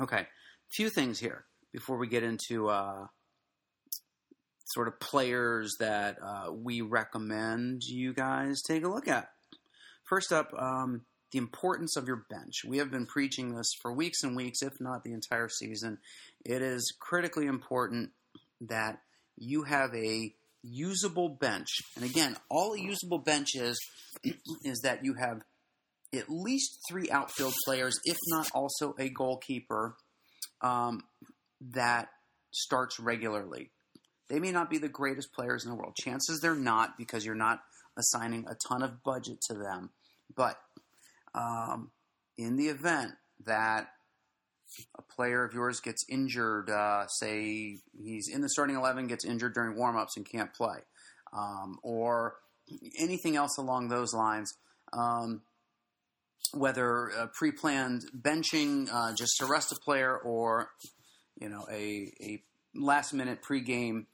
Okay, 0.00 0.26
few 0.70 0.90
things 0.90 1.18
here 1.18 1.46
before 1.72 1.96
we 1.96 2.06
get 2.06 2.22
into 2.22 2.68
uh, 2.68 3.06
sort 4.66 4.88
of 4.88 5.00
players 5.00 5.76
that 5.80 6.18
uh, 6.22 6.52
we 6.52 6.82
recommend 6.82 7.82
you 7.82 8.12
guys 8.12 8.60
take 8.62 8.84
a 8.84 8.88
look 8.88 9.08
at. 9.08 9.28
First 10.04 10.32
up, 10.32 10.52
um, 10.58 11.02
the 11.32 11.38
importance 11.38 11.96
of 11.96 12.06
your 12.06 12.24
bench. 12.28 12.62
We 12.66 12.78
have 12.78 12.90
been 12.90 13.06
preaching 13.06 13.54
this 13.54 13.72
for 13.80 13.92
weeks 13.92 14.22
and 14.22 14.36
weeks, 14.36 14.62
if 14.62 14.80
not 14.80 15.02
the 15.02 15.12
entire 15.12 15.48
season. 15.48 15.98
It 16.44 16.62
is 16.62 16.94
critically 17.00 17.46
important 17.46 18.10
that 18.60 19.00
you 19.36 19.64
have 19.64 19.94
a 19.94 20.34
usable 20.62 21.28
bench. 21.28 21.68
And 21.94 22.04
again, 22.04 22.36
all 22.50 22.74
a 22.74 22.80
usable 22.80 23.18
bench 23.18 23.54
is 23.54 23.78
is 24.64 24.80
that 24.82 25.04
you 25.04 25.14
have 25.14 25.42
at 26.14 26.28
least 26.28 26.78
three 26.88 27.10
outfield 27.10 27.54
players, 27.64 27.98
if 28.04 28.16
not 28.28 28.48
also 28.54 28.94
a 28.98 29.08
goalkeeper, 29.08 29.96
um, 30.62 31.02
that 31.74 32.08
starts 32.50 32.98
regularly. 32.98 33.70
They 34.28 34.40
may 34.40 34.50
not 34.50 34.70
be 34.70 34.78
the 34.78 34.88
greatest 34.88 35.32
players 35.32 35.64
in 35.64 35.70
the 35.70 35.76
world. 35.76 35.94
Chances 35.96 36.40
they're 36.40 36.54
not 36.54 36.96
because 36.98 37.24
you're 37.24 37.34
not 37.34 37.60
assigning 37.96 38.46
a 38.48 38.56
ton 38.68 38.82
of 38.82 39.02
budget 39.02 39.40
to 39.48 39.54
them. 39.54 39.90
But 40.34 40.56
um, 41.34 41.90
in 42.36 42.56
the 42.56 42.68
event 42.68 43.12
that 43.44 43.88
a 44.98 45.02
player 45.02 45.44
of 45.44 45.54
yours 45.54 45.80
gets 45.80 46.04
injured, 46.08 46.70
uh, 46.70 47.06
say 47.06 47.78
he's 47.96 48.28
in 48.28 48.40
the 48.40 48.48
starting 48.48 48.76
11, 48.76 49.06
gets 49.06 49.24
injured 49.24 49.54
during 49.54 49.76
warmups 49.76 50.16
and 50.16 50.28
can't 50.28 50.52
play, 50.52 50.78
um, 51.32 51.78
or 51.82 52.34
anything 52.98 53.36
else 53.36 53.56
along 53.58 53.88
those 53.88 54.12
lines, 54.12 54.54
um, 54.92 55.42
whether 56.54 57.30
pre 57.34 57.52
planned 57.52 58.02
benching 58.16 58.88
uh, 58.92 59.14
just 59.14 59.36
to 59.38 59.46
rest 59.46 59.72
a 59.72 59.76
player 59.76 60.16
or 60.16 60.70
you 61.40 61.48
know 61.48 61.66
a, 61.70 62.12
a 62.20 62.42
last 62.74 63.12
minute 63.12 63.40
pregame 63.42 64.06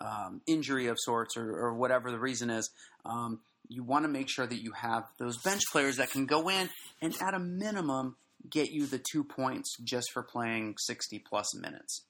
um, 0.00 0.42
injury 0.46 0.88
of 0.88 0.96
sorts 0.98 1.36
or, 1.36 1.50
or, 1.50 1.74
whatever 1.74 2.10
the 2.10 2.18
reason 2.18 2.50
is, 2.50 2.68
um, 3.06 3.40
you 3.66 3.82
want 3.82 4.04
to 4.04 4.08
make 4.08 4.28
sure 4.28 4.46
that 4.46 4.62
you 4.62 4.72
have 4.72 5.04
those 5.18 5.38
bench 5.38 5.62
players 5.72 5.96
that 5.96 6.10
can 6.10 6.26
go 6.26 6.50
in 6.50 6.68
and 7.00 7.14
at 7.22 7.32
a 7.32 7.38
minimum 7.38 8.16
get 8.50 8.70
you 8.70 8.86
the 8.86 9.02
two 9.10 9.24
points 9.24 9.76
just 9.82 10.10
for 10.12 10.22
playing 10.22 10.74
60 10.78 11.18
plus 11.26 11.54
minutes. 11.56 12.04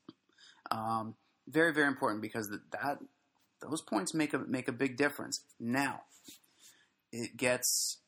Um, 0.70 1.14
very, 1.48 1.72
very 1.72 1.86
important 1.86 2.22
because 2.22 2.48
that, 2.48 2.60
that 2.72 2.98
those 3.62 3.82
points 3.82 4.12
make 4.14 4.34
a 4.34 4.38
make 4.38 4.68
a 4.68 4.72
big 4.72 4.96
difference. 4.96 5.42
Now, 5.60 6.02
it 7.12 7.36
gets 7.36 7.98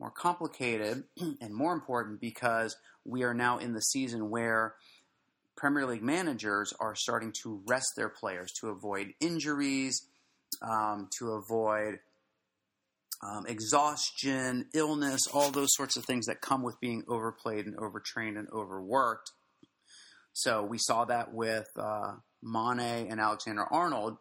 more 0.00 0.10
complicated 0.10 1.04
and 1.40 1.54
more 1.54 1.72
important 1.72 2.20
because 2.20 2.76
we 3.04 3.22
are 3.22 3.34
now 3.34 3.58
in 3.58 3.72
the 3.72 3.80
season 3.80 4.30
where 4.30 4.74
Premier 5.56 5.86
League 5.86 6.02
managers 6.02 6.72
are 6.78 6.94
starting 6.94 7.32
to 7.42 7.62
rest 7.66 7.88
their 7.96 8.08
players 8.08 8.52
to 8.60 8.68
avoid 8.68 9.14
injuries, 9.20 10.06
um, 10.62 11.08
to 11.18 11.32
avoid 11.32 11.98
um, 13.22 13.44
exhaustion, 13.46 14.66
illness, 14.72 15.26
all 15.32 15.50
those 15.50 15.70
sorts 15.72 15.96
of 15.96 16.04
things 16.04 16.26
that 16.26 16.40
come 16.40 16.62
with 16.62 16.78
being 16.80 17.02
overplayed 17.08 17.66
and 17.66 17.76
overtrained 17.76 18.36
and 18.36 18.48
overworked. 18.52 19.32
So 20.32 20.62
we 20.62 20.78
saw 20.78 21.04
that 21.06 21.34
with 21.34 21.66
uh, 21.76 22.12
Mane 22.42 23.08
and 23.10 23.18
Alexander 23.18 23.64
Arnold 23.64 24.18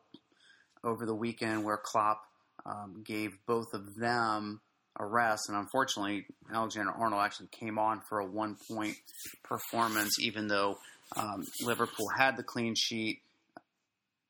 over 0.83 1.05
the 1.05 1.13
weekend, 1.13 1.63
where 1.63 1.77
Klopp 1.77 2.23
um, 2.65 3.03
gave 3.05 3.37
both 3.45 3.73
of 3.73 3.95
them 3.95 4.61
a 4.97 5.05
rest, 5.05 5.49
and 5.49 5.57
unfortunately, 5.57 6.25
Alexander 6.51 6.91
Arnold 6.91 7.21
actually 7.21 7.47
came 7.47 7.77
on 7.77 8.01
for 8.01 8.19
a 8.19 8.25
one-point 8.25 8.95
performance, 9.43 10.19
even 10.19 10.47
though 10.47 10.77
um, 11.15 11.43
Liverpool 11.61 12.07
had 12.09 12.37
the 12.37 12.43
clean 12.43 12.75
sheet. 12.75 13.21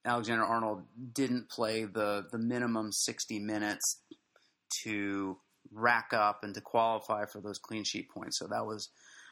Alexander 0.06 0.44
Arnold 0.44 0.84
didn't 1.14 1.50
play 1.50 1.84
the 1.84 2.26
the 2.32 2.38
minimum 2.38 2.92
60 2.92 3.40
minutes 3.40 4.02
to 4.84 5.38
rack 5.74 6.14
up 6.14 6.44
and 6.44 6.54
to 6.54 6.62
qualify 6.62 7.26
for 7.26 7.42
those 7.42 7.58
clean 7.58 7.84
sheet 7.84 8.10
points. 8.10 8.40
So 8.40 8.48
that 8.48 8.66
was 8.66 8.90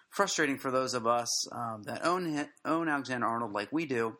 frustrating 0.10 0.58
for 0.58 0.72
those 0.72 0.94
of 0.94 1.08
us 1.08 1.30
um, 1.52 1.84
that 1.84 2.06
own 2.06 2.48
own 2.66 2.90
Alexander 2.90 3.28
Arnold 3.28 3.54
like 3.54 3.72
we 3.72 3.86
do. 3.86 4.18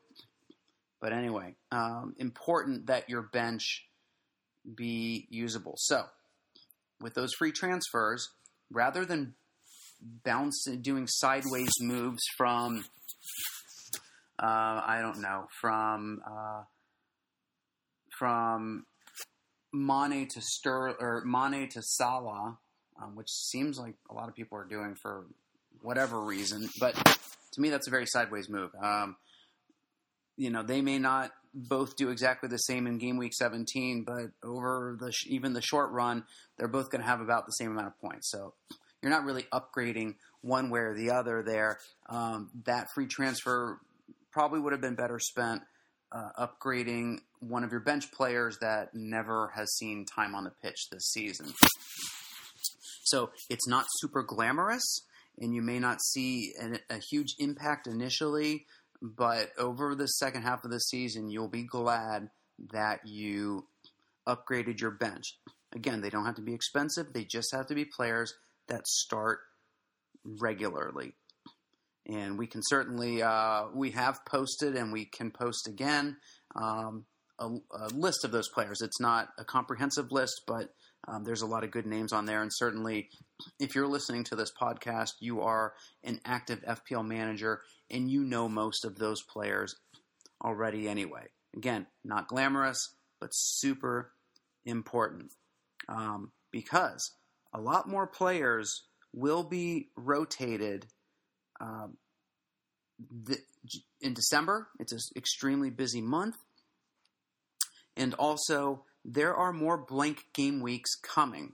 But 1.02 1.14
anyway, 1.14 1.56
um, 1.72 2.16
important 2.18 2.88
that 2.88 3.10
your 3.10 3.22
bench 3.22 3.86
be 4.74 5.28
usable. 5.30 5.76
So 5.78 6.04
with 7.02 7.14
those 7.14 7.34
free 7.34 7.52
transfers, 7.52 8.28
rather 8.72 9.06
than 9.06 9.36
bouncing, 10.24 10.82
doing 10.82 11.08
sideways 11.08 11.72
moves 11.82 12.24
from, 12.38 12.86
uh, 14.40 14.82
I 14.86 15.00
don't 15.02 15.22
know, 15.22 15.48
from 15.62 16.22
uh, 16.26 16.64
from 18.18 18.86
Mane 19.74 20.28
to 20.34 20.42
Stir 20.42 20.96
or 21.00 21.24
Mane 21.26 21.70
to 21.70 21.82
Salah, 21.82 22.58
um, 23.02 23.16
which 23.16 23.30
seems 23.30 23.78
like 23.78 23.96
a 24.10 24.14
lot 24.14 24.30
of 24.30 24.36
people 24.36 24.58
are 24.58 24.66
doing 24.66 24.96
for 25.02 25.26
whatever 25.82 26.22
reason. 26.22 26.70
But 26.80 26.96
to 26.96 27.62
me, 27.62 27.70
that's 27.70 27.88
a 27.88 27.92
very 27.92 28.06
sideways 28.06 28.50
move. 28.50 28.72
Um, 28.82 29.18
you 30.38 30.50
know, 30.50 30.64
they 30.64 30.82
may 30.82 31.00
not 31.00 31.32
both 31.54 31.96
do 31.96 32.10
exactly 32.10 32.50
the 32.50 32.58
same 32.58 32.86
in 32.86 32.98
game 32.98 33.18
week 33.18 33.34
17, 33.34 34.04
but 34.06 34.32
over 34.48 34.98
the 35.00 35.12
sh- 35.12 35.28
even 35.28 35.54
the 35.54 35.62
short 35.62 35.92
run, 35.92 36.26
they're 36.58 36.68
both 36.68 36.90
going 36.90 37.02
to 37.02 37.08
have 37.08 37.22
about 37.22 37.46
the 37.46 37.54
same 37.54 37.72
amount 37.72 37.88
of 37.88 38.00
points. 38.00 38.30
So 38.30 38.54
you're 39.02 39.12
not 39.12 39.24
really 39.24 39.46
upgrading 39.54 40.16
one 40.42 40.70
way 40.70 40.82
or 40.82 40.96
the 40.96 41.12
other 41.12 41.44
there. 41.44 41.80
Um, 42.10 42.50
that 42.66 42.88
free 42.94 43.08
transfer 43.08 43.80
probably 44.32 44.60
would 44.60 44.74
have 44.74 44.82
been 44.82 44.96
better 44.96 45.20
spent 45.20 45.62
uh, 46.12 46.48
upgrading 46.48 47.20
one 47.40 47.64
of 47.64 47.72
your 47.72 47.82
bench 47.82 48.12
players 48.12 48.58
that 48.60 48.90
never 48.94 49.52
has 49.56 49.74
seen 49.76 50.06
time 50.06 50.36
on 50.36 50.44
the 50.44 50.52
pitch 50.62 50.90
this 50.92 51.12
season. 51.12 51.54
So 53.04 53.30
it's 53.50 53.68
not 53.68 53.86
super 54.00 54.24
glamorous, 54.24 54.84
and 55.38 55.54
you 55.54 55.62
may 55.62 55.80
not 55.80 56.02
see 56.02 56.54
an, 56.60 56.80
a 56.90 56.98
huge 56.98 57.36
impact 57.40 57.88
initially, 57.88 58.66
but 59.02 59.50
over 59.58 59.96
the 59.96 60.08
second 60.08 60.44
half 60.44 60.64
of 60.64 60.72
the 60.72 60.80
season, 60.80 61.30
you'll 61.30 61.48
be 61.48 61.64
glad 61.64 62.30
that 62.72 63.02
you 63.06 63.68
upgraded 64.28 64.80
your 64.80 64.92
bench. 64.92 65.38
Again, 65.74 66.02
they 66.02 66.10
don't 66.10 66.26
have 66.26 66.36
to 66.36 66.42
be 66.42 66.54
expensive, 66.54 67.14
they 67.14 67.26
just 67.26 67.54
have 67.54 67.68
to 67.68 67.76
be 67.76 67.86
players 67.86 68.34
that 68.68 68.88
start 68.88 69.40
regularly 70.24 71.14
and 72.08 72.38
we 72.38 72.48
can 72.48 72.62
certainly 72.64 73.22
uh, 73.22 73.66
we 73.74 73.92
have 73.92 74.24
posted 74.26 74.76
and 74.76 74.92
we 74.92 75.06
can 75.06 75.32
post 75.32 75.68
again 75.68 76.18
um, 76.56 77.06
a, 77.40 77.48
a, 77.48 77.88
list 77.94 78.24
of 78.24 78.32
those 78.32 78.50
players. 78.50 78.82
It's 78.82 79.00
not 79.00 79.30
a 79.38 79.44
comprehensive 79.44 80.12
list, 80.12 80.42
but 80.48 80.70
um, 81.08 81.24
there's 81.24 81.42
a 81.42 81.48
lot 81.48 81.64
of 81.64 81.72
good 81.72 81.86
names 81.86 82.14
on 82.14 82.26
there. 82.26 82.42
And 82.42 82.52
certainly, 82.54 83.10
if 83.60 83.76
you're 83.76 83.88
listening 83.88 84.24
to 84.26 84.36
this 84.36 84.52
podcast, 84.52 85.14
you 85.20 85.42
are 85.42 85.74
an 86.04 86.20
active 86.26 86.64
FPL 86.64 87.06
manager 87.06 87.62
and 87.90 88.10
you 88.10 88.24
know 88.24 88.50
most 88.50 88.86
of 88.86 88.98
those 88.98 89.22
players 89.22 89.76
already 90.44 90.88
anyway. 90.88 91.28
Again, 91.56 91.86
not 92.04 92.28
glamorous, 92.28 92.96
but 93.20 93.30
super 93.32 94.12
important 94.66 95.32
um, 95.88 96.32
because 96.52 97.12
a 97.54 97.62
lot 97.62 97.88
more 97.88 98.08
players 98.08 98.84
will 99.14 99.44
be 99.44 99.90
rotated 99.96 100.88
um, 101.62 101.98
the, 103.00 103.38
in 104.02 104.14
December, 104.14 104.68
it's 104.80 104.92
an 104.92 105.00
extremely 105.16 105.70
busy 105.70 106.02
month. 106.02 106.38
And 107.98 108.14
also, 108.16 108.84
there 109.06 109.36
are 109.36 109.54
more 109.54 109.78
blank 109.78 110.26
game 110.34 110.62
weeks 110.62 110.96
coming. 110.96 111.54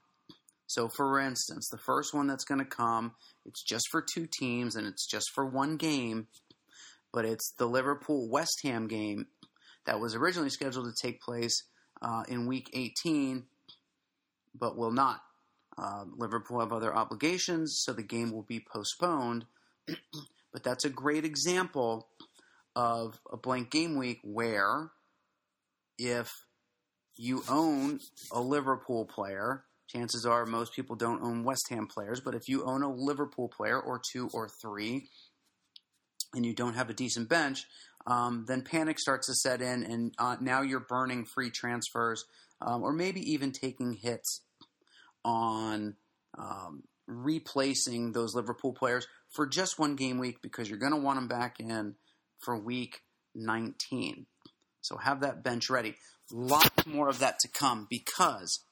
So, 0.68 0.88
for 0.88 1.20
instance, 1.20 1.68
the 1.70 1.78
first 1.78 2.14
one 2.14 2.28
that's 2.28 2.46
going 2.46 2.60
to 2.60 2.66
come, 2.66 3.14
it's 3.46 3.62
just 3.62 3.90
for 3.92 4.02
two 4.02 4.26
teams 4.26 4.76
and 4.76 4.88
it's 4.88 5.06
just 5.06 5.32
for 5.36 5.46
one 5.46 5.76
game, 5.76 6.28
but 7.12 7.26
it's 7.26 7.54
the 7.58 7.66
Liverpool 7.66 8.30
West 8.30 8.62
Ham 8.64 8.88
game 8.88 9.28
that 9.86 10.00
was 10.00 10.16
originally 10.16 10.50
scheduled 10.50 10.86
to 10.86 11.08
take 11.08 11.22
place 11.22 11.64
uh, 12.02 12.24
in 12.30 12.48
week 12.48 12.70
18, 12.74 13.44
but 14.58 14.78
will 14.78 14.92
not. 14.92 15.22
Uh, 15.78 16.06
Liverpool 16.16 16.62
have 16.62 16.72
other 16.72 16.96
obligations, 16.96 17.82
so 17.84 17.92
the 17.92 18.04
game 18.04 18.32
will 18.32 18.44
be 18.44 18.66
postponed. 18.72 19.46
but 20.54 20.64
that's 20.64 20.86
a 20.86 20.90
great 20.90 21.26
example 21.26 22.08
of 22.78 23.20
a 23.30 23.36
blank 23.36 23.72
game 23.72 23.98
week 23.98 24.20
where 24.24 24.92
if 25.98 26.32
you 27.18 27.44
own 27.50 28.00
a 28.32 28.42
Liverpool 28.42 29.06
player, 29.06 29.64
chances 29.88 30.26
are 30.26 30.46
most 30.46 30.74
people 30.74 30.96
don't 30.96 31.22
own 31.22 31.44
West 31.44 31.68
Ham 31.70 31.88
players, 31.88 32.20
but 32.20 32.36
if 32.36 32.48
you 32.48 32.66
own 32.66 32.84
a 32.84 32.94
Liverpool 32.94 33.50
player 33.50 33.80
or 33.80 34.02
two 34.12 34.30
or 34.34 34.50
three, 34.62 35.08
and 36.34 36.46
you 36.46 36.54
don't 36.54 36.76
have 36.76 36.90
a 36.90 36.94
decent 36.94 37.28
bench, 37.28 37.66
um, 38.08 38.46
then 38.48 38.62
panic 38.62 39.00
starts 39.00 39.28
to 39.28 39.34
set 39.34 39.62
in, 39.62 39.84
and 39.84 40.14
uh, 40.18 40.38
now 40.40 40.62
you're 40.62 40.80
burning 40.80 41.26
free 41.26 41.50
transfers, 41.50 42.26
um, 42.62 42.84
or 42.84 42.94
maybe 42.94 43.22
even 43.32 43.52
taking 43.52 43.94
hits 43.94 44.42
on 45.24 45.96
um, 46.38 46.84
replacing 47.08 48.12
those 48.12 48.34
Liverpool 48.34 48.74
players 48.74 49.08
for 49.30 49.46
just 49.46 49.78
one 49.78 49.96
game 49.96 50.18
week 50.18 50.42
because 50.42 50.70
you're 50.70 50.80
going 50.80 50.94
to 50.94 50.98
want 50.98 51.18
them 51.18 51.28
back 51.28 51.60
in 51.60 51.96
for 52.40 52.58
week 52.58 53.02
19. 53.36 54.26
So 54.82 54.98
have 54.98 55.22
that 55.22 55.44
bench 55.44 55.70
ready. 55.70 55.96
Lots 56.32 56.86
more 56.86 57.10
of 57.10 57.20
that 57.20 57.40
to 57.40 57.48
come 57.48 57.88
because 57.90 58.64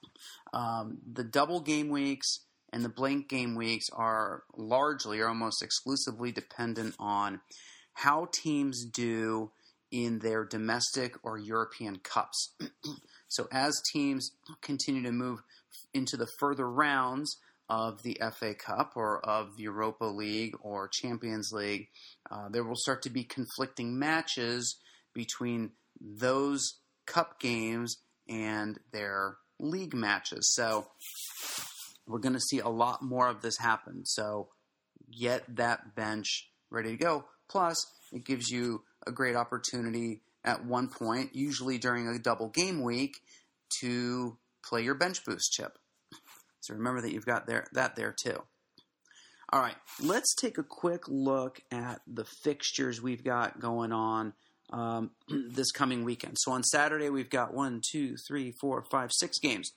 um, 0.54 1.00
the 1.12 1.24
double 1.24 1.60
game 1.60 1.90
weeks 1.90 2.28
and 2.72 2.84
the 2.84 2.90
blank 2.90 3.28
game 3.28 3.56
weeks 3.56 3.88
are 3.92 4.44
largely 4.56 5.20
or 5.20 5.28
almost 5.28 5.62
exclusively 5.62 6.32
dependent 6.32 6.96
on 7.00 7.42
how 7.94 8.28
teams 8.32 8.86
do 8.86 9.52
in 9.92 10.20
their 10.20 10.46
domestic 10.46 11.16
or 11.24 11.38
European 11.38 11.98
cups. 11.98 12.54
so 13.28 13.48
as 13.52 13.82
teams 13.92 14.32
continue 14.62 15.04
to 15.04 15.12
move 15.12 15.40
into 15.94 16.16
the 16.16 16.28
further 16.40 16.70
rounds 16.70 17.38
of 17.70 18.02
the 18.02 18.20
FA 18.34 18.56
Cup 18.56 18.94
or 18.96 19.24
of 19.26 19.56
the 19.56 19.64
Europa 19.64 20.06
League 20.06 20.56
or 20.62 20.88
Champions 20.88 21.52
League, 21.52 21.90
uh, 22.32 22.50
there 22.50 22.64
will 22.64 22.76
start 22.76 23.02
to 23.04 23.10
be 23.10 23.24
conflicting 23.24 23.98
matches 23.98 24.78
between 25.14 25.72
those 26.00 26.80
cup 27.06 27.40
games 27.40 27.98
and 28.28 28.80
their 28.92 29.38
league 29.60 29.94
matches. 29.94 30.54
So 30.54 30.88
we're 32.08 32.20
going 32.20 32.34
to 32.34 32.40
see 32.40 32.60
a 32.60 32.70
lot 32.70 33.02
more 33.02 33.28
of 33.28 33.42
this 33.42 33.58
happen. 33.58 34.06
So 34.06 34.50
get 35.18 35.44
that 35.56 35.96
bench 35.96 36.50
ready 36.70 36.92
to 36.92 36.98
go. 36.98 37.26
Plus, 37.50 37.78
it 38.12 38.26
gives 38.26 38.50
you 38.50 38.84
a 39.06 39.12
great 39.12 39.36
opportunity 39.36 40.22
at 40.44 40.66
one 40.66 40.88
point, 40.88 41.32
usually 41.34 41.78
during 41.78 42.08
a 42.08 42.20
double 42.20 42.50
game 42.50 42.82
week, 42.82 43.16
to 43.82 44.38
play 44.64 44.82
your 44.82 44.96
bench 44.96 45.24
boost 45.26 45.52
chip. 45.52 45.78
So 46.62 46.74
remember 46.74 47.02
that 47.02 47.12
you've 47.12 47.26
got 47.26 47.48
there 47.48 47.68
that 47.74 47.96
there 47.96 48.14
too. 48.24 48.42
All 49.52 49.62
right, 49.62 49.76
let's 50.00 50.36
take 50.36 50.60
a 50.60 50.64
quick 50.64 51.08
look 51.08 51.60
at 51.72 52.02
the 52.06 52.26
fixtures 52.44 53.02
we've 53.02 53.24
got 53.24 53.60
going 53.60 53.92
on 53.92 54.34
um, 54.72 55.12
this 55.50 55.72
coming 55.72 56.04
weekend. 56.04 56.38
So 56.40 56.52
on 56.52 56.64
Saturday 56.64 57.10
we've 57.10 57.30
got 57.30 57.54
one, 57.54 57.82
two, 57.92 58.16
three, 58.28 58.52
four, 58.52 58.84
five, 58.92 59.12
six 59.12 59.40
games. 59.40 59.72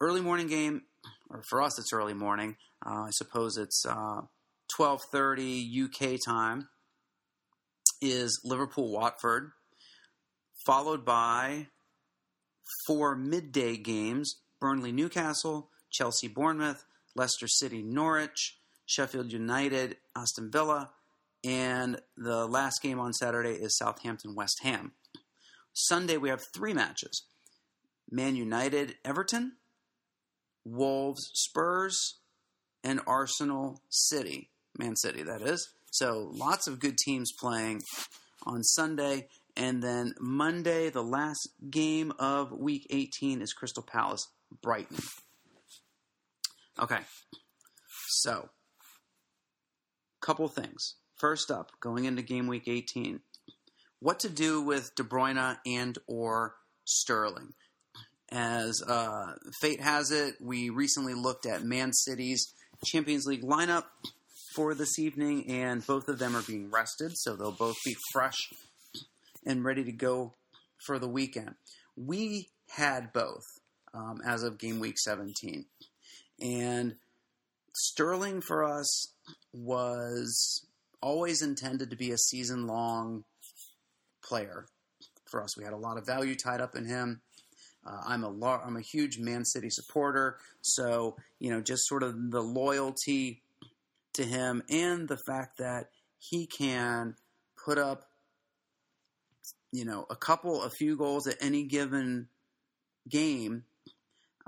Early 0.00 0.20
morning 0.20 0.46
game, 0.46 0.82
or 1.30 1.42
for 1.48 1.62
us 1.62 1.78
it's 1.78 1.92
early 1.92 2.14
morning. 2.14 2.56
Uh, 2.84 3.04
I 3.04 3.10
suppose 3.10 3.56
it's 3.56 3.84
uh, 3.88 4.22
twelve 4.74 5.00
thirty 5.10 5.84
UK 5.84 6.18
time. 6.24 6.68
Is 8.02 8.42
Liverpool 8.44 8.92
Watford, 8.92 9.52
followed 10.66 11.06
by 11.06 11.68
four 12.86 13.16
midday 13.16 13.78
games: 13.78 14.36
Burnley 14.60 14.92
Newcastle, 14.92 15.70
Chelsea 15.90 16.28
Bournemouth, 16.28 16.84
Leicester 17.14 17.48
City 17.48 17.82
Norwich, 17.82 18.58
Sheffield 18.84 19.32
United 19.32 19.96
Aston 20.14 20.50
Villa, 20.50 20.90
and 21.46 22.00
the 22.16 22.46
last 22.46 22.82
game 22.82 22.98
on 22.98 23.12
Saturday 23.12 23.52
is 23.52 23.78
Southampton 23.78 24.34
West 24.34 24.60
Ham. 24.62 24.92
Sunday 25.72 26.16
we 26.16 26.28
have 26.28 26.42
three 26.54 26.74
matches: 26.74 27.24
Man 28.10 28.34
United 28.34 28.96
Everton, 29.04 29.52
Wolves 30.64 31.30
Spurs, 31.34 32.18
and 32.82 33.00
Arsenal 33.06 33.80
City. 33.88 34.50
Man 34.76 34.96
City, 34.96 35.22
that 35.22 35.40
is. 35.40 35.70
So 35.92 36.30
lots 36.34 36.66
of 36.66 36.80
good 36.80 36.98
teams 36.98 37.32
playing 37.38 37.80
on 38.44 38.62
Sunday. 38.62 39.28
And 39.56 39.82
then 39.82 40.12
Monday, 40.20 40.90
the 40.90 41.02
last 41.02 41.48
game 41.70 42.12
of 42.18 42.52
week 42.52 42.86
18 42.90 43.40
is 43.40 43.54
Crystal 43.54 43.82
Palace 43.82 44.28
Brighton. 44.62 44.98
Okay. 46.78 46.98
So, 48.08 48.50
couple 50.20 50.46
things. 50.48 50.96
First 51.16 51.50
up, 51.50 51.72
going 51.80 52.04
into 52.04 52.22
game 52.22 52.46
week 52.46 52.68
18, 52.68 53.20
what 54.00 54.20
to 54.20 54.28
do 54.28 54.60
with 54.60 54.94
De 54.94 55.02
Bruyne 55.02 55.56
and 55.64 55.96
or 56.06 56.56
Sterling. 56.84 57.54
As 58.30 58.82
uh, 58.86 59.32
fate 59.60 59.80
has 59.80 60.10
it, 60.10 60.34
we 60.40 60.68
recently 60.68 61.14
looked 61.14 61.46
at 61.46 61.62
Man 61.62 61.92
City's 61.92 62.52
Champions 62.84 63.24
League 63.24 63.44
lineup 63.44 63.84
for 64.54 64.74
this 64.74 64.98
evening, 64.98 65.50
and 65.50 65.86
both 65.86 66.08
of 66.08 66.18
them 66.18 66.36
are 66.36 66.42
being 66.42 66.70
rested, 66.70 67.12
so 67.14 67.34
they'll 67.34 67.52
both 67.52 67.76
be 67.84 67.96
fresh 68.12 68.36
and 69.46 69.64
ready 69.64 69.84
to 69.84 69.92
go 69.92 70.34
for 70.84 70.98
the 70.98 71.08
weekend. 71.08 71.54
We 71.96 72.48
had 72.76 73.12
both 73.12 73.44
um, 73.94 74.20
as 74.26 74.42
of 74.42 74.58
game 74.58 74.80
week 74.80 74.98
17. 74.98 75.64
And 76.40 76.96
Sterling 77.74 78.42
for 78.42 78.64
us 78.64 79.12
was 79.52 80.66
always 81.00 81.42
intended 81.42 81.90
to 81.90 81.96
be 81.96 82.10
a 82.12 82.18
season 82.18 82.66
long 82.66 83.24
player 84.22 84.66
for 85.30 85.42
us. 85.42 85.56
We 85.56 85.64
had 85.64 85.72
a 85.72 85.78
lot 85.78 85.98
of 85.98 86.06
value 86.06 86.34
tied 86.34 86.60
up 86.60 86.74
in 86.74 86.86
him. 86.86 87.20
Uh, 87.86 88.00
I'm 88.06 88.24
a 88.24 88.28
lar- 88.28 88.62
I'm 88.64 88.76
a 88.76 88.80
huge 88.80 89.18
Man 89.18 89.44
City 89.44 89.70
supporter, 89.70 90.38
so 90.60 91.16
you 91.38 91.50
know 91.50 91.60
just 91.60 91.86
sort 91.86 92.02
of 92.02 92.30
the 92.30 92.40
loyalty 92.40 93.42
to 94.14 94.24
him 94.24 94.62
and 94.68 95.08
the 95.08 95.18
fact 95.26 95.58
that 95.58 95.90
he 96.18 96.46
can 96.46 97.14
put 97.62 97.78
up 97.78 98.08
you 99.72 99.84
know 99.84 100.06
a 100.10 100.16
couple 100.16 100.62
a 100.62 100.70
few 100.70 100.96
goals 100.96 101.26
at 101.26 101.36
any 101.40 101.64
given 101.64 102.28
game. 103.08 103.64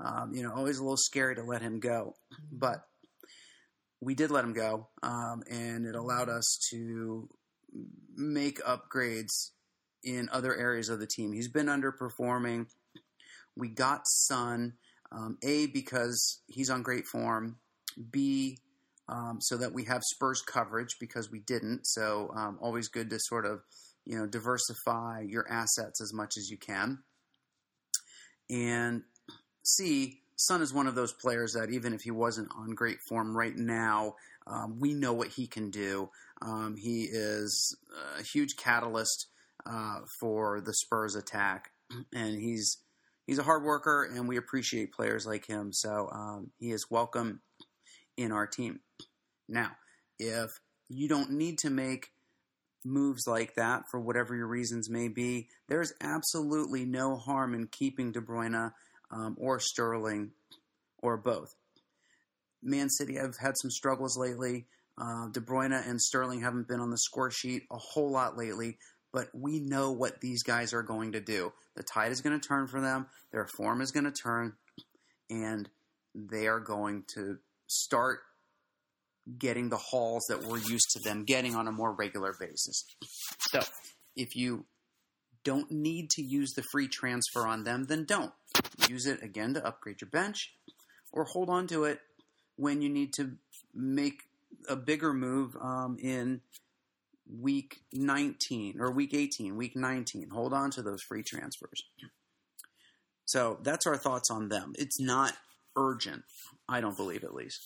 Um, 0.01 0.33
you 0.33 0.43
know, 0.43 0.53
always 0.53 0.77
a 0.77 0.81
little 0.81 0.95
scary 0.95 1.35
to 1.35 1.43
let 1.43 1.61
him 1.61 1.81
go, 1.81 2.15
but 2.51 2.88
we 4.01 4.15
did 4.15 4.31
let 4.31 4.43
him 4.43 4.53
go, 4.53 4.87
um, 5.03 5.43
and 5.49 5.85
it 5.85 5.95
allowed 5.95 6.29
us 6.29 6.57
to 6.71 7.29
make 8.15 8.61
upgrades 8.63 9.51
in 10.03 10.29
other 10.31 10.55
areas 10.55 10.89
of 10.89 10.99
the 10.99 11.07
team. 11.07 11.33
He's 11.33 11.49
been 11.49 11.67
underperforming 11.67 12.67
we 13.59 13.67
got 13.67 14.07
Son, 14.07 14.73
um, 15.11 15.37
A, 15.43 15.67
because 15.67 16.41
he's 16.47 16.69
on 16.69 16.81
great 16.81 17.05
form, 17.05 17.57
B, 18.09 18.57
um, 19.09 19.39
so 19.41 19.57
that 19.57 19.73
we 19.73 19.83
have 19.85 20.01
Spurs 20.03 20.41
coverage 20.41 20.95
because 20.99 21.29
we 21.29 21.39
didn't. 21.39 21.85
So 21.85 22.31
um, 22.35 22.57
always 22.61 22.87
good 22.87 23.09
to 23.09 23.19
sort 23.19 23.45
of 23.45 23.61
you 24.05 24.17
know 24.17 24.25
diversify 24.25 25.25
your 25.27 25.45
assets 25.51 26.01
as 26.01 26.13
much 26.13 26.37
as 26.37 26.49
you 26.49 26.57
can. 26.57 26.99
And 28.49 29.03
C, 29.63 30.21
Son 30.39 30.61
is 30.61 30.73
one 30.73 30.87
of 30.87 30.95
those 30.95 31.11
players 31.11 31.51
that 31.51 31.69
even 31.69 31.93
if 31.93 32.01
he 32.01 32.11
wasn't 32.11 32.49
on 32.57 32.73
great 32.73 32.99
form 33.09 33.35
right 33.35 33.57
now, 33.57 34.13
um, 34.47 34.79
we 34.79 34.93
know 34.93 35.11
what 35.11 35.27
he 35.27 35.47
can 35.47 35.69
do. 35.69 36.09
Um, 36.41 36.77
he 36.77 37.03
is 37.11 37.77
a 38.17 38.23
huge 38.23 38.55
catalyst 38.55 39.27
uh, 39.65 39.99
for 40.21 40.61
the 40.61 40.73
Spurs 40.73 41.15
attack, 41.15 41.71
and 42.13 42.39
he's 42.39 42.77
he's 43.27 43.37
a 43.37 43.43
hard 43.43 43.63
worker, 43.63 44.09
and 44.15 44.29
we 44.29 44.37
appreciate 44.37 44.93
players 44.93 45.27
like 45.27 45.45
him. 45.45 45.73
So 45.73 46.07
um, 46.09 46.51
he 46.57 46.71
is 46.71 46.89
welcome 46.89 47.41
in 48.15 48.31
our 48.31 48.47
team. 48.47 48.79
Now, 49.49 49.71
if 50.19 50.51
you 50.87 51.09
don't 51.09 51.31
need 51.31 51.57
to 51.59 51.69
make 51.69 52.11
moves 52.85 53.27
like 53.27 53.55
that 53.55 53.83
for 53.91 53.99
whatever 53.99 54.37
your 54.37 54.47
reasons 54.47 54.89
may 54.89 55.09
be, 55.09 55.49
there's 55.67 55.91
absolutely 55.99 56.85
no 56.85 57.17
harm 57.17 57.53
in 57.53 57.67
keeping 57.67 58.13
De 58.13 58.21
Bruyne 58.21 58.71
um, 59.11 59.35
or 59.39 59.59
Sterling 59.59 60.31
or 60.99 61.17
both. 61.17 61.55
Man 62.61 62.89
City 62.89 63.15
have 63.15 63.37
had 63.37 63.53
some 63.57 63.71
struggles 63.71 64.17
lately. 64.17 64.67
Uh, 64.97 65.29
De 65.31 65.39
Bruyne 65.39 65.87
and 65.87 66.01
Sterling 66.01 66.41
haven't 66.41 66.67
been 66.67 66.81
on 66.81 66.89
the 66.89 66.97
score 66.97 67.31
sheet 67.31 67.63
a 67.71 67.77
whole 67.77 68.11
lot 68.11 68.37
lately, 68.37 68.77
but 69.13 69.27
we 69.33 69.59
know 69.59 69.91
what 69.91 70.19
these 70.19 70.43
guys 70.43 70.73
are 70.73 70.83
going 70.83 71.13
to 71.13 71.21
do. 71.21 71.53
The 71.75 71.83
tide 71.83 72.11
is 72.11 72.21
going 72.21 72.39
to 72.39 72.45
turn 72.45 72.67
for 72.67 72.81
them, 72.81 73.07
their 73.31 73.47
form 73.55 73.81
is 73.81 73.91
going 73.91 74.05
to 74.05 74.11
turn, 74.11 74.53
and 75.29 75.69
they 76.13 76.47
are 76.47 76.59
going 76.59 77.03
to 77.15 77.37
start 77.67 78.19
getting 79.37 79.69
the 79.69 79.77
hauls 79.77 80.25
that 80.29 80.43
we're 80.43 80.57
used 80.57 80.89
to 80.91 80.99
them 80.99 81.23
getting 81.23 81.55
on 81.55 81.67
a 81.67 81.71
more 81.71 81.93
regular 81.93 82.33
basis. 82.39 82.83
So, 83.51 83.61
if 84.15 84.35
you 84.35 84.65
don't 85.43 85.71
need 85.71 86.09
to 86.11 86.21
use 86.21 86.53
the 86.53 86.63
free 86.71 86.87
transfer 86.87 87.47
on 87.47 87.63
them, 87.63 87.85
then 87.87 88.05
don't. 88.05 88.33
Use 88.87 89.05
it 89.05 89.23
again 89.23 89.53
to 89.55 89.65
upgrade 89.65 90.01
your 90.01 90.09
bench 90.09 90.53
or 91.11 91.25
hold 91.25 91.49
on 91.49 91.67
to 91.67 91.85
it 91.85 91.99
when 92.55 92.81
you 92.81 92.89
need 92.89 93.13
to 93.13 93.31
make 93.73 94.23
a 94.67 94.75
bigger 94.75 95.13
move 95.13 95.55
um, 95.61 95.97
in 96.01 96.41
week 97.39 97.81
19 97.93 98.79
or 98.79 98.91
week 98.91 99.13
18, 99.13 99.55
week 99.55 99.75
19. 99.75 100.29
Hold 100.29 100.53
on 100.53 100.71
to 100.71 100.81
those 100.81 101.01
free 101.01 101.23
transfers. 101.23 101.83
So 103.25 103.59
that's 103.61 103.85
our 103.85 103.97
thoughts 103.97 104.31
on 104.31 104.49
them. 104.49 104.73
It's 104.77 104.99
not 104.99 105.33
urgent, 105.75 106.23
I 106.67 106.81
don't 106.81 106.97
believe, 106.97 107.23
at 107.23 107.33
least. 107.33 107.61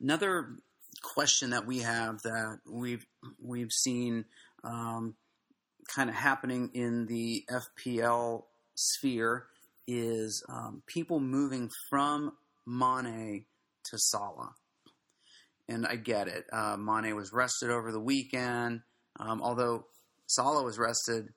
Another 0.00 0.56
question 1.02 1.50
that 1.50 1.66
we 1.66 1.78
have 1.78 2.22
that 2.22 2.58
we've 2.68 3.06
we've 3.40 3.72
seen 3.72 4.24
um, 4.64 5.14
kind 5.94 6.10
of 6.10 6.16
happening 6.16 6.70
in 6.74 7.06
the 7.06 7.44
FPL 7.50 8.42
sphere 8.74 9.46
is 9.88 10.44
um, 10.48 10.82
people 10.86 11.18
moving 11.18 11.70
from 11.88 12.32
Mane 12.66 13.46
to 13.90 13.98
Salah. 13.98 14.52
And 15.68 15.86
I 15.86 15.96
get 15.96 16.28
it. 16.28 16.44
Uh, 16.52 16.76
Mane 16.76 17.16
was 17.16 17.32
rested 17.32 17.70
over 17.70 17.90
the 17.90 18.00
weekend, 18.00 18.82
um, 19.18 19.42
although 19.42 19.86
Salah 20.26 20.62
was 20.62 20.78
rested 20.78 21.28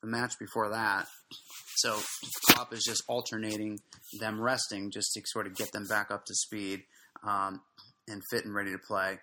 the 0.00 0.08
match 0.08 0.38
before 0.38 0.70
that. 0.70 1.06
So 1.76 1.98
Klopp 2.46 2.72
is 2.72 2.84
just 2.84 3.02
alternating 3.08 3.78
them 4.20 4.40
resting 4.40 4.90
just 4.90 5.12
to 5.14 5.22
sort 5.26 5.46
of 5.46 5.56
get 5.56 5.72
them 5.72 5.86
back 5.86 6.10
up 6.10 6.24
to 6.26 6.34
speed 6.34 6.82
um, 7.26 7.60
and 8.08 8.22
fit 8.30 8.44
and 8.44 8.54
ready 8.54 8.72
to 8.72 8.78
play. 8.78 9.18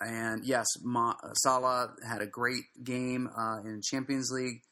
And 0.00 0.44
yes, 0.44 0.66
Ma- 0.82 1.16
Salah 1.34 1.94
had 2.08 2.22
a 2.22 2.26
great 2.26 2.64
game 2.82 3.28
uh, 3.36 3.60
in 3.64 3.82
Champions 3.82 4.30
League 4.32 4.62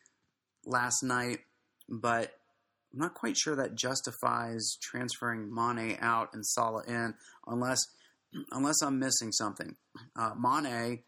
last 0.64 1.02
night, 1.02 1.40
but 1.88 2.32
I'm 2.92 2.98
not 2.98 3.14
quite 3.14 3.36
sure 3.36 3.56
that 3.56 3.74
justifies 3.74 4.76
transferring 4.82 5.54
Mane 5.54 5.96
out 6.00 6.30
and 6.32 6.44
Salah 6.44 6.84
in, 6.86 7.14
unless 7.46 7.80
unless 8.52 8.82
I'm 8.82 8.98
missing 8.98 9.32
something. 9.32 9.76
Uh, 10.16 10.32
Mane, 10.38 11.00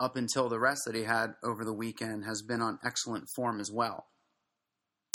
up 0.00 0.16
until 0.16 0.48
the 0.48 0.58
rest 0.58 0.82
that 0.86 0.94
he 0.94 1.04
had 1.04 1.34
over 1.42 1.64
the 1.64 1.72
weekend, 1.72 2.24
has 2.24 2.42
been 2.42 2.60
on 2.60 2.78
excellent 2.84 3.28
form 3.34 3.60
as 3.60 3.70
well, 3.70 4.06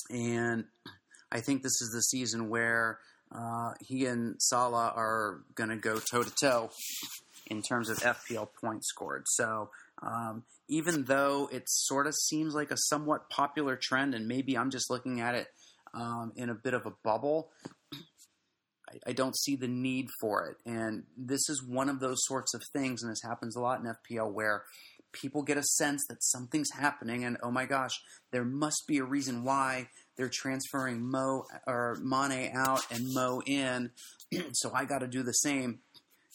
and 0.09 0.65
I 1.31 1.41
think 1.41 1.61
this 1.61 1.81
is 1.81 1.91
the 1.93 2.01
season 2.01 2.49
where 2.49 2.99
uh, 3.31 3.73
he 3.81 4.05
and 4.05 4.41
Salah 4.41 4.91
are 4.95 5.41
going 5.53 5.69
to 5.69 5.75
go 5.75 5.99
toe 5.99 6.23
to 6.23 6.33
toe 6.41 6.71
in 7.47 7.61
terms 7.61 7.89
of 7.89 7.97
FPL 7.97 8.47
points 8.59 8.87
scored. 8.89 9.25
So 9.27 9.69
um, 10.01 10.43
even 10.67 11.05
though 11.05 11.49
it 11.51 11.63
sort 11.67 12.07
of 12.07 12.15
seems 12.15 12.55
like 12.55 12.71
a 12.71 12.77
somewhat 12.77 13.29
popular 13.29 13.75
trend, 13.75 14.15
and 14.15 14.27
maybe 14.27 14.57
I'm 14.57 14.71
just 14.71 14.89
looking 14.89 15.19
at 15.19 15.35
it 15.35 15.47
um, 15.93 16.31
in 16.35 16.49
a 16.49 16.55
bit 16.55 16.73
of 16.73 16.85
a 16.85 16.93
bubble, 17.03 17.49
I, 19.05 19.13
don't 19.13 19.37
see 19.37 19.55
the 19.55 19.67
need 19.67 20.07
for 20.19 20.47
it. 20.47 20.57
And 20.65 21.03
this 21.15 21.47
is 21.49 21.63
one 21.63 21.89
of 21.89 21.99
those 21.99 22.17
sorts 22.25 22.53
of 22.53 22.61
things, 22.73 23.03
and 23.03 23.11
this 23.11 23.21
happens 23.23 23.55
a 23.55 23.61
lot 23.61 23.79
in 23.79 23.85
FPL 23.85 24.33
where 24.33 24.63
people 25.11 25.43
get 25.43 25.57
a 25.57 25.63
sense 25.63 26.05
that 26.09 26.23
something's 26.23 26.71
happening, 26.71 27.23
and 27.23 27.37
oh 27.43 27.51
my 27.51 27.65
gosh, 27.65 27.93
there 28.31 28.45
must 28.45 28.83
be 28.87 28.97
a 28.97 29.03
reason 29.03 29.43
why 29.43 29.89
they're 30.17 30.29
transferring 30.29 31.01
Mo 31.09 31.45
or 31.67 31.97
Mane 32.01 32.51
out 32.55 32.81
and 32.91 33.03
Mo 33.13 33.41
in. 33.45 33.91
so 34.53 34.71
I 34.73 34.85
got 34.85 34.99
to 34.99 35.07
do 35.07 35.23
the 35.23 35.33
same 35.33 35.79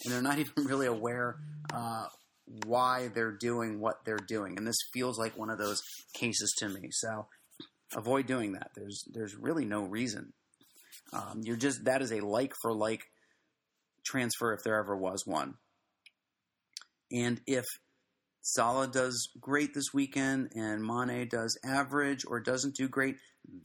and 0.03 0.13
they're 0.13 0.23
not 0.23 0.39
even 0.41 0.65
really 0.65 0.87
aware 0.87 1.37
uh, 1.73 2.07
why 2.67 3.09
they're 3.15 3.37
doing 3.37 3.81
what 3.81 4.05
they're 4.05 4.17
doing. 4.17 4.57
And 4.57 4.67
this 4.67 4.77
feels 4.93 5.19
like 5.19 5.37
one 5.37 5.51
of 5.51 5.59
those 5.59 5.81
cases 6.15 6.55
to 6.59 6.69
me. 6.69 6.89
So 6.91 7.27
avoid 7.95 8.27
doing 8.27 8.53
that. 8.53 8.71
There's 8.75 9.05
there's 9.13 9.37
really 9.37 9.65
no 9.65 9.83
reason. 9.85 10.33
Um, 11.13 11.41
you're 11.43 11.57
just 11.57 11.85
that 11.85 12.03
is 12.03 12.13
a 12.13 12.21
like 12.21 12.53
for 12.61 12.73
like 12.73 13.03
transfer 14.05 14.53
if 14.53 14.63
there 14.63 14.79
ever 14.79 14.97
was 14.97 15.27
one. 15.27 15.55
And 17.13 17.41
if 17.47 17.65
Salah 18.43 18.89
does 18.89 19.31
great 19.41 19.75
this 19.75 19.95
weekend 19.95 20.51
and 20.55 20.85
Mane 20.85 21.29
does 21.29 21.59
average 21.65 22.25
or 22.27 22.41
doesn't 22.41 22.77
do 22.77 22.89
great, 22.89 23.17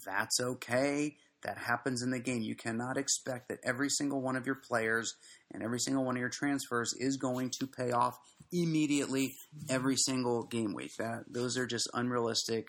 that's 0.06 0.40
okay 0.40 1.16
that 1.44 1.58
happens 1.58 2.02
in 2.02 2.12
the 2.12 2.20
game. 2.20 2.42
You 2.42 2.56
cannot 2.56 2.98
expect 2.98 3.50
that 3.50 3.60
every 3.64 3.90
single 3.90 4.22
one 4.22 4.36
of 4.36 4.46
your 4.46 4.56
players 4.56 5.14
and 5.52 5.64
every 5.64 5.80
single 5.80 6.04
one 6.04 6.16
of 6.16 6.20
your 6.20 6.30
transfers 6.30 6.94
is 6.98 7.18
going 7.18 7.52
to 7.60 7.68
pay 7.68 7.92
off 7.92 8.18
immediately 8.52 9.36
every 9.70 9.96
single 9.96 10.44
game 10.44 10.74
week. 10.74 10.92
That 10.98 11.24
those 11.30 11.58
are 11.58 11.66
just 11.66 11.90
unrealistic 11.94 12.68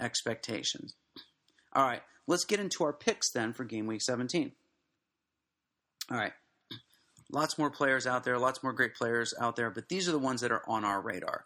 expectations. 0.00 0.94
All 1.74 1.86
right, 1.86 2.02
let's 2.26 2.44
get 2.44 2.60
into 2.60 2.84
our 2.84 2.92
picks 2.92 3.30
then 3.30 3.52
for 3.52 3.64
game 3.64 3.86
week 3.86 4.02
17. 4.02 4.52
All 6.10 6.16
right. 6.16 6.32
Lots 7.32 7.58
more 7.58 7.70
players 7.70 8.06
out 8.08 8.24
there, 8.24 8.38
lots 8.38 8.62
more 8.62 8.72
great 8.72 8.94
players 8.94 9.32
out 9.40 9.54
there, 9.54 9.70
but 9.70 9.88
these 9.88 10.08
are 10.08 10.12
the 10.12 10.18
ones 10.18 10.40
that 10.40 10.50
are 10.50 10.68
on 10.68 10.84
our 10.84 11.00
radar. 11.00 11.44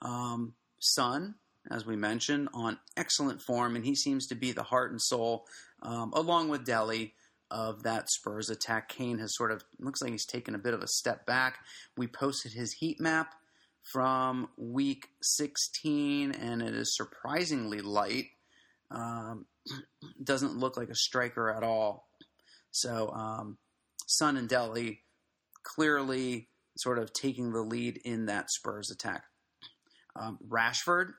Um, 0.00 0.54
Son, 0.78 1.34
as 1.70 1.84
we 1.84 1.96
mentioned, 1.96 2.48
on 2.54 2.78
excellent 2.96 3.42
form, 3.42 3.76
and 3.76 3.84
he 3.84 3.94
seems 3.94 4.26
to 4.28 4.34
be 4.34 4.52
the 4.52 4.62
heart 4.62 4.90
and 4.90 5.00
soul 5.00 5.46
um, 5.82 6.12
along 6.14 6.48
with 6.48 6.64
Dele 6.64 7.12
of 7.50 7.82
that 7.82 8.10
Spurs 8.10 8.50
attack. 8.50 8.88
Kane 8.88 9.18
has 9.18 9.36
sort 9.36 9.52
of 9.52 9.64
looks 9.78 10.00
like 10.00 10.10
he's 10.10 10.26
taken 10.26 10.54
a 10.54 10.58
bit 10.58 10.74
of 10.74 10.82
a 10.82 10.88
step 10.88 11.26
back. 11.26 11.58
We 11.96 12.06
posted 12.06 12.52
his 12.52 12.72
heat 12.72 13.00
map 13.00 13.34
from 13.92 14.48
week 14.56 15.08
16, 15.22 16.32
and 16.32 16.62
it 16.62 16.74
is 16.74 16.96
surprisingly 16.96 17.80
light. 17.80 18.26
Um, 18.90 19.46
doesn't 20.22 20.56
look 20.56 20.76
like 20.76 20.88
a 20.88 20.94
striker 20.94 21.50
at 21.50 21.62
all. 21.62 22.08
So, 22.70 23.10
um, 23.10 23.58
Son 24.06 24.36
and 24.36 24.48
Dele 24.48 25.00
clearly 25.62 26.48
sort 26.76 26.98
of 26.98 27.12
taking 27.12 27.52
the 27.52 27.62
lead 27.62 28.00
in 28.04 28.26
that 28.26 28.50
Spurs 28.50 28.90
attack. 28.90 29.24
Um, 30.14 30.38
Rashford 30.46 31.12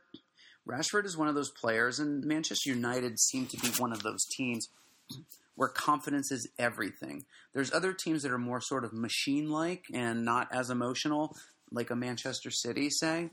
Rashford 0.68 1.06
is 1.06 1.18
one 1.18 1.30
of 1.30 1.36
those 1.36 1.52
players, 1.52 2.00
and 2.00 2.24
Manchester 2.26 2.72
United 2.72 3.20
seem 3.20 3.46
to 3.48 3.58
be 3.58 3.70
one 3.78 3.94
of 3.94 4.04
those 4.04 4.26
teams 4.26 4.68
where 5.56 5.70
confidence 5.70 6.32
is 6.32 6.50
everything. 6.60 7.26
There's 7.54 7.74
other 7.74 7.94
teams 7.94 8.24
that 8.24 8.32
are 8.32 8.38
more 8.38 8.60
sort 8.60 8.84
of 8.84 8.92
machine 8.94 9.50
like 9.50 9.86
and 9.94 10.26
not 10.26 10.50
as 10.52 10.70
emotional, 10.70 11.36
like 11.72 11.90
a 11.90 11.96
Manchester 11.96 12.52
City, 12.52 12.90
say. 12.90 13.30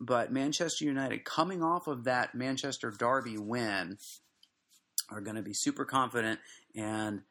But 0.00 0.32
Manchester 0.32 0.84
United, 0.84 1.24
coming 1.24 1.62
off 1.62 1.86
of 1.86 2.04
that 2.04 2.34
Manchester 2.34 2.90
Derby 2.90 3.38
win, 3.38 3.98
are 5.10 5.20
going 5.20 5.36
to 5.36 5.42
be 5.42 5.54
super 5.54 5.84
confident. 5.84 6.40
And 6.74 7.22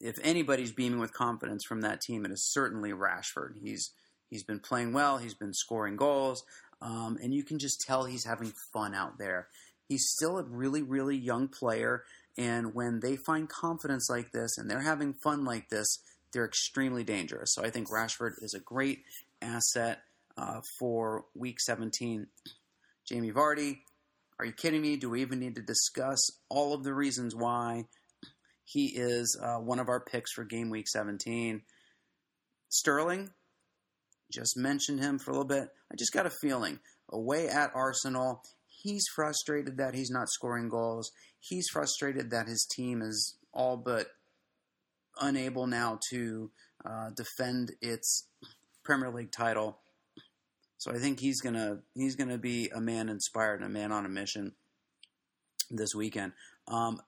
if 0.00 0.18
anybody's 0.22 0.72
beaming 0.72 1.00
with 1.00 1.12
confidence 1.12 1.64
from 1.64 1.82
that 1.82 2.00
team, 2.00 2.24
it 2.24 2.30
is 2.30 2.50
certainly 2.52 2.92
Rashford. 2.92 3.54
He's 3.62 3.92
he's 4.30 4.44
been 4.44 4.60
playing 4.60 4.92
well. 4.92 5.18
He's 5.18 5.34
been 5.34 5.54
scoring 5.54 5.96
goals. 5.96 6.44
Um, 6.80 7.18
and 7.22 7.34
you 7.34 7.42
can 7.42 7.58
just 7.58 7.80
tell 7.80 8.04
he's 8.04 8.24
having 8.24 8.52
fun 8.72 8.94
out 8.94 9.18
there. 9.18 9.48
He's 9.88 10.08
still 10.08 10.38
a 10.38 10.42
really, 10.42 10.82
really 10.82 11.16
young 11.16 11.48
player, 11.48 12.02
and 12.36 12.74
when 12.74 13.00
they 13.00 13.16
find 13.16 13.48
confidence 13.48 14.10
like 14.10 14.32
this 14.32 14.58
and 14.58 14.68
they're 14.68 14.80
having 14.80 15.14
fun 15.14 15.44
like 15.44 15.68
this, 15.68 16.00
they're 16.32 16.44
extremely 16.44 17.04
dangerous. 17.04 17.54
So 17.54 17.64
I 17.64 17.70
think 17.70 17.88
Rashford 17.88 18.32
is 18.42 18.52
a 18.52 18.60
great 18.60 19.04
asset 19.42 20.00
uh, 20.36 20.60
for 20.78 21.24
Week 21.34 21.60
17. 21.60 22.26
Jamie 23.08 23.32
Vardy, 23.32 23.78
are 24.38 24.44
you 24.44 24.52
kidding 24.52 24.82
me? 24.82 24.96
Do 24.96 25.10
we 25.10 25.22
even 25.22 25.38
need 25.38 25.54
to 25.56 25.62
discuss 25.62 26.18
all 26.48 26.74
of 26.74 26.84
the 26.84 26.94
reasons 26.94 27.34
why 27.34 27.84
he 28.64 28.86
is 28.94 29.38
uh, 29.42 29.56
one 29.56 29.78
of 29.78 29.88
our 29.88 30.00
picks 30.00 30.32
for 30.32 30.44
Game 30.44 30.70
Week 30.70 30.88
17? 30.88 31.62
Sterling, 32.68 33.30
just 34.32 34.56
mentioned 34.56 35.00
him 35.00 35.18
for 35.18 35.30
a 35.30 35.34
little 35.34 35.46
bit. 35.46 35.68
I 35.90 35.94
just 35.96 36.12
got 36.12 36.26
a 36.26 36.32
feeling 36.42 36.80
away 37.10 37.48
at 37.48 37.70
Arsenal, 37.74 38.42
he's 38.66 39.06
frustrated 39.14 39.78
that 39.78 39.94
he's 39.94 40.10
not 40.10 40.28
scoring 40.28 40.68
goals. 40.68 41.10
He's 41.40 41.68
frustrated 41.72 42.30
that 42.30 42.48
his 42.48 42.66
team 42.70 43.02
is 43.02 43.36
all 43.52 43.76
but 43.76 44.08
unable 45.20 45.66
now 45.66 45.98
to 46.10 46.50
uh, 46.84 47.10
defend 47.16 47.72
its 47.80 48.28
Premier 48.86 49.10
League 49.10 49.32
title. 49.32 49.78
So 50.78 50.92
I 50.92 50.98
think 50.98 51.18
he's 51.18 51.40
gonna 51.40 51.80
he's 51.94 52.14
gonna 52.14 52.38
be 52.38 52.68
a 52.68 52.80
man 52.80 53.08
inspired 53.08 53.60
and 53.60 53.64
a 53.64 53.68
man 53.68 53.90
on 53.90 54.06
a 54.06 54.08
mission 54.08 54.52
this 55.70 55.94
weekend. 55.94 56.32
Um, 56.68 57.00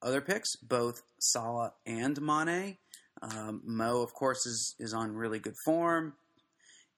other 0.00 0.20
picks, 0.20 0.54
both 0.56 1.02
Salah 1.18 1.72
and 1.84 2.20
Mane. 2.22 2.78
Um, 3.22 3.62
Mo, 3.64 4.02
of 4.02 4.14
course, 4.14 4.46
is 4.46 4.76
is 4.78 4.94
on 4.94 5.12
really 5.12 5.40
good 5.40 5.56
form. 5.64 6.14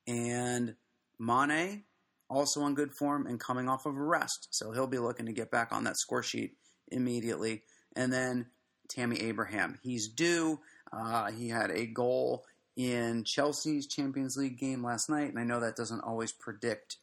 And 0.07 0.75
Mane, 1.19 1.85
also 2.29 2.61
on 2.61 2.75
good 2.75 2.93
form 2.93 3.27
and 3.27 3.41
coming 3.41 3.69
off 3.69 3.87
of 3.87 3.97
a 3.97 4.03
rest. 4.03 4.49
So 4.51 4.73
he'll 4.73 4.87
be 4.87 4.99
looking 4.99 5.27
to 5.27 5.33
get 5.33 5.51
back 5.51 5.73
on 5.73 5.85
that 5.85 5.97
score 5.97 6.23
sheet 6.23 6.57
immediately. 6.91 7.63
And 7.97 8.13
then 8.13 8.47
Tammy 8.89 9.21
Abraham, 9.23 9.79
he's 9.83 10.09
due. 10.09 10.61
Uh, 10.93 11.31
he 11.31 11.49
had 11.49 11.71
a 11.71 11.87
goal 11.87 12.45
in 12.77 13.25
Chelsea's 13.25 13.87
Champions 13.87 14.37
League 14.37 14.59
game 14.59 14.83
last 14.83 15.09
night, 15.09 15.29
and 15.29 15.39
I 15.39 15.45
know 15.45 15.61
that 15.61 15.77
doesn't 15.77 16.01
always 16.01 16.33
predict 16.33 16.97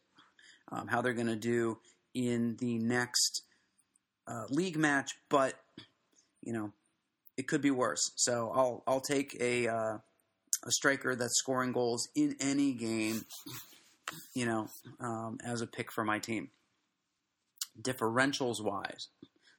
um, 0.72 0.88
how 0.88 1.00
they're 1.00 1.12
going 1.12 1.26
to 1.26 1.36
do 1.36 1.78
in 2.14 2.56
the 2.56 2.78
next 2.78 3.42
uh, 4.26 4.44
league 4.48 4.76
match, 4.76 5.12
but 5.28 5.54
you 6.42 6.52
know 6.52 6.72
it 7.36 7.48
could 7.48 7.62
be 7.62 7.70
worse. 7.70 8.12
So 8.16 8.52
I'll 8.54 8.82
I'll 8.86 9.00
take 9.00 9.36
a 9.40 9.68
uh, 9.68 9.98
a 10.64 10.70
striker 10.70 11.14
that's 11.14 11.38
scoring 11.38 11.72
goals 11.72 12.08
in 12.14 12.36
any 12.40 12.72
game, 12.72 13.24
you 14.34 14.46
know, 14.46 14.68
um, 15.00 15.38
as 15.44 15.60
a 15.60 15.66
pick 15.66 15.90
for 15.90 16.04
my 16.04 16.18
team. 16.18 16.50
Differentials 17.80 18.62
wise, 18.62 19.08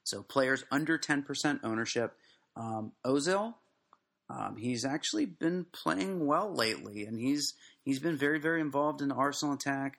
So 0.04 0.22
players 0.22 0.64
under 0.70 0.98
10% 0.98 1.60
ownership. 1.64 2.14
Um, 2.54 2.92
Ozil, 3.04 3.54
um, 4.32 4.56
he's 4.56 4.84
actually 4.84 5.26
been 5.26 5.66
playing 5.72 6.24
well 6.24 6.54
lately, 6.54 7.04
and 7.04 7.18
he's 7.18 7.54
he's 7.84 7.98
been 7.98 8.16
very 8.16 8.38
very 8.38 8.60
involved 8.60 9.02
in 9.02 9.08
the 9.08 9.14
Arsenal 9.14 9.54
attack. 9.54 9.98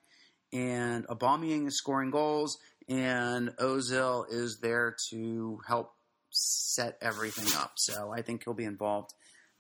And 0.52 1.08
Aubameyang 1.08 1.68
is 1.68 1.78
scoring 1.78 2.12
goals, 2.12 2.58
and 2.88 3.50
Ozil 3.58 4.26
is 4.30 4.60
there 4.62 4.96
to 5.10 5.60
help 5.68 5.94
set 6.30 6.98
everything 7.02 7.48
up. 7.56 7.74
So 7.76 8.12
I 8.12 8.22
think 8.22 8.44
he'll 8.44 8.54
be 8.54 8.64
involved 8.64 9.14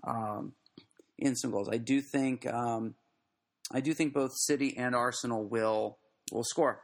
um, 0.03 0.53
in 1.17 1.35
some 1.35 1.51
goals. 1.51 1.69
I 1.71 1.77
do 1.77 2.01
think 2.01 2.45
um, 2.47 2.95
I 3.71 3.79
do 3.79 3.93
think 3.93 4.13
both 4.13 4.33
City 4.35 4.75
and 4.77 4.95
Arsenal 4.95 5.43
will 5.43 5.97
will 6.31 6.43
score 6.43 6.81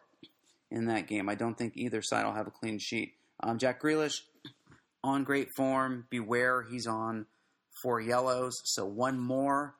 in 0.72 0.86
that 0.86 1.08
game. 1.08 1.30
I 1.30 1.36
don't 1.36 1.58
think 1.58 1.74
either 1.76 2.02
side 2.02 2.26
will 2.26 2.34
have 2.34 2.48
a 2.48 2.52
clean 2.52 2.78
sheet. 2.80 3.14
Um, 3.42 3.58
Jack 3.58 3.82
Grealish 3.82 4.22
on 5.04 5.24
great 5.24 5.50
form. 5.56 6.06
Beware, 6.10 6.64
he's 6.64 6.88
on 6.88 7.26
four 7.82 8.00
yellows, 8.00 8.62
so 8.66 8.86
one 8.86 9.20
more 9.20 9.76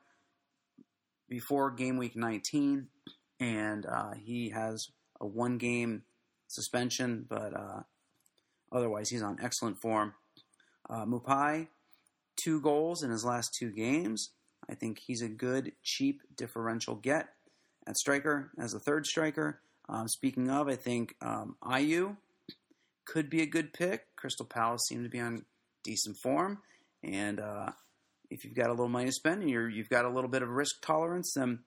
before 1.28 1.70
game 1.70 1.96
week 1.96 2.16
19, 2.16 2.88
and 3.38 3.86
uh, 3.86 4.12
he 4.14 4.50
has 4.50 4.88
a 5.20 5.26
one 5.26 5.58
game 5.58 6.02
suspension, 6.48 7.24
but 7.28 7.54
uh, 7.54 7.82
otherwise 8.72 9.08
he's 9.08 9.22
on 9.22 9.38
excellent 9.40 9.80
form. 9.80 10.14
Uh, 10.88 11.04
Maupay, 11.04 11.68
two 12.36 12.60
goals 12.60 13.02
in 13.02 13.10
his 13.10 13.24
last 13.24 13.54
two 13.58 13.70
games. 13.70 14.30
I 14.68 14.74
think 14.74 14.98
he's 14.98 15.22
a 15.22 15.28
good, 15.28 15.72
cheap 15.82 16.22
differential 16.36 16.96
get 16.96 17.28
at 17.86 17.96
striker 17.96 18.50
as 18.58 18.74
a 18.74 18.80
third 18.80 19.06
striker. 19.06 19.60
Um, 19.88 20.08
speaking 20.08 20.50
of, 20.50 20.68
I 20.68 20.76
think 20.76 21.14
um, 21.20 21.56
Ayew 21.64 22.16
could 23.04 23.30
be 23.30 23.42
a 23.42 23.46
good 23.46 23.72
pick. 23.72 24.04
Crystal 24.16 24.46
Palace 24.46 24.82
seem 24.88 25.02
to 25.02 25.08
be 25.08 25.20
on 25.20 25.44
decent 25.82 26.16
form, 26.16 26.58
and 27.02 27.40
uh, 27.40 27.70
if 28.30 28.44
you've 28.44 28.54
got 28.54 28.68
a 28.68 28.72
little 28.72 28.88
money 28.88 29.06
to 29.06 29.12
spend 29.12 29.42
and 29.42 29.50
you 29.50 29.68
have 29.76 29.88
got 29.88 30.04
a 30.04 30.08
little 30.08 30.30
bit 30.30 30.42
of 30.42 30.48
risk 30.48 30.80
tolerance, 30.82 31.34
then 31.34 31.60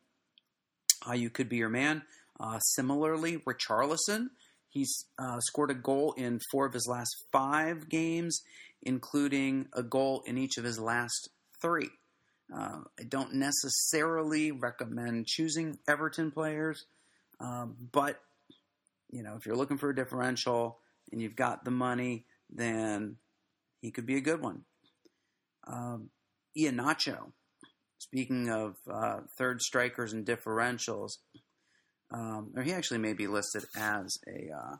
you 1.13 1.30
could 1.30 1.49
be 1.49 1.58
your 1.58 1.69
man. 1.69 2.04
Uh, 2.39 2.60
similarly, 2.60 3.38
Richarlison, 3.38 4.28
he's 4.69 5.06
uh, 5.19 5.39
scored 5.41 5.71
a 5.71 5.76
goal 5.76 6.13
in 6.13 6.39
four 6.52 6.65
of 6.65 6.73
his 6.73 6.88
last 6.89 7.15
five 7.32 7.89
games, 7.89 8.41
including 8.82 9.67
a 9.73 9.84
goal 9.84 10.23
in 10.26 10.38
each 10.38 10.58
of 10.58 10.63
his 10.63 10.80
last 10.80 11.30
three. 11.62 11.89
Uh, 12.54 12.80
I 12.99 13.04
don't 13.08 13.36
necessarily 13.36 14.52
recommend 14.52 15.28
choosing 15.28 15.80
Everton 15.88 16.32
players, 16.32 16.86
um, 17.39 17.76
but 17.91 18.19
you 19.10 19.23
know 19.23 19.36
if 19.36 19.45
you're 19.45 19.56
looking 19.56 19.78
for 19.78 19.89
a 19.89 19.95
differential 19.95 20.80
and 21.12 21.21
you've 21.21 21.36
got 21.36 21.63
the 21.63 21.71
money, 21.71 22.26
then 22.49 23.17
he 23.82 23.91
could 23.91 24.06
be 24.06 24.17
a 24.17 24.21
good 24.21 24.41
one. 24.41 24.63
Um, 25.65 26.10
Iheanacho, 26.57 27.31
speaking 27.97 28.49
of 28.49 28.75
uh, 28.91 29.21
third 29.37 29.61
strikers 29.61 30.13
and 30.13 30.25
differentials, 30.25 31.17
um, 32.11 32.51
or 32.55 32.63
he 32.63 32.73
actually 32.73 32.99
may 32.99 33.13
be 33.13 33.27
listed 33.27 33.63
as 33.75 34.17
a 34.27 34.51
uh, 34.55 34.75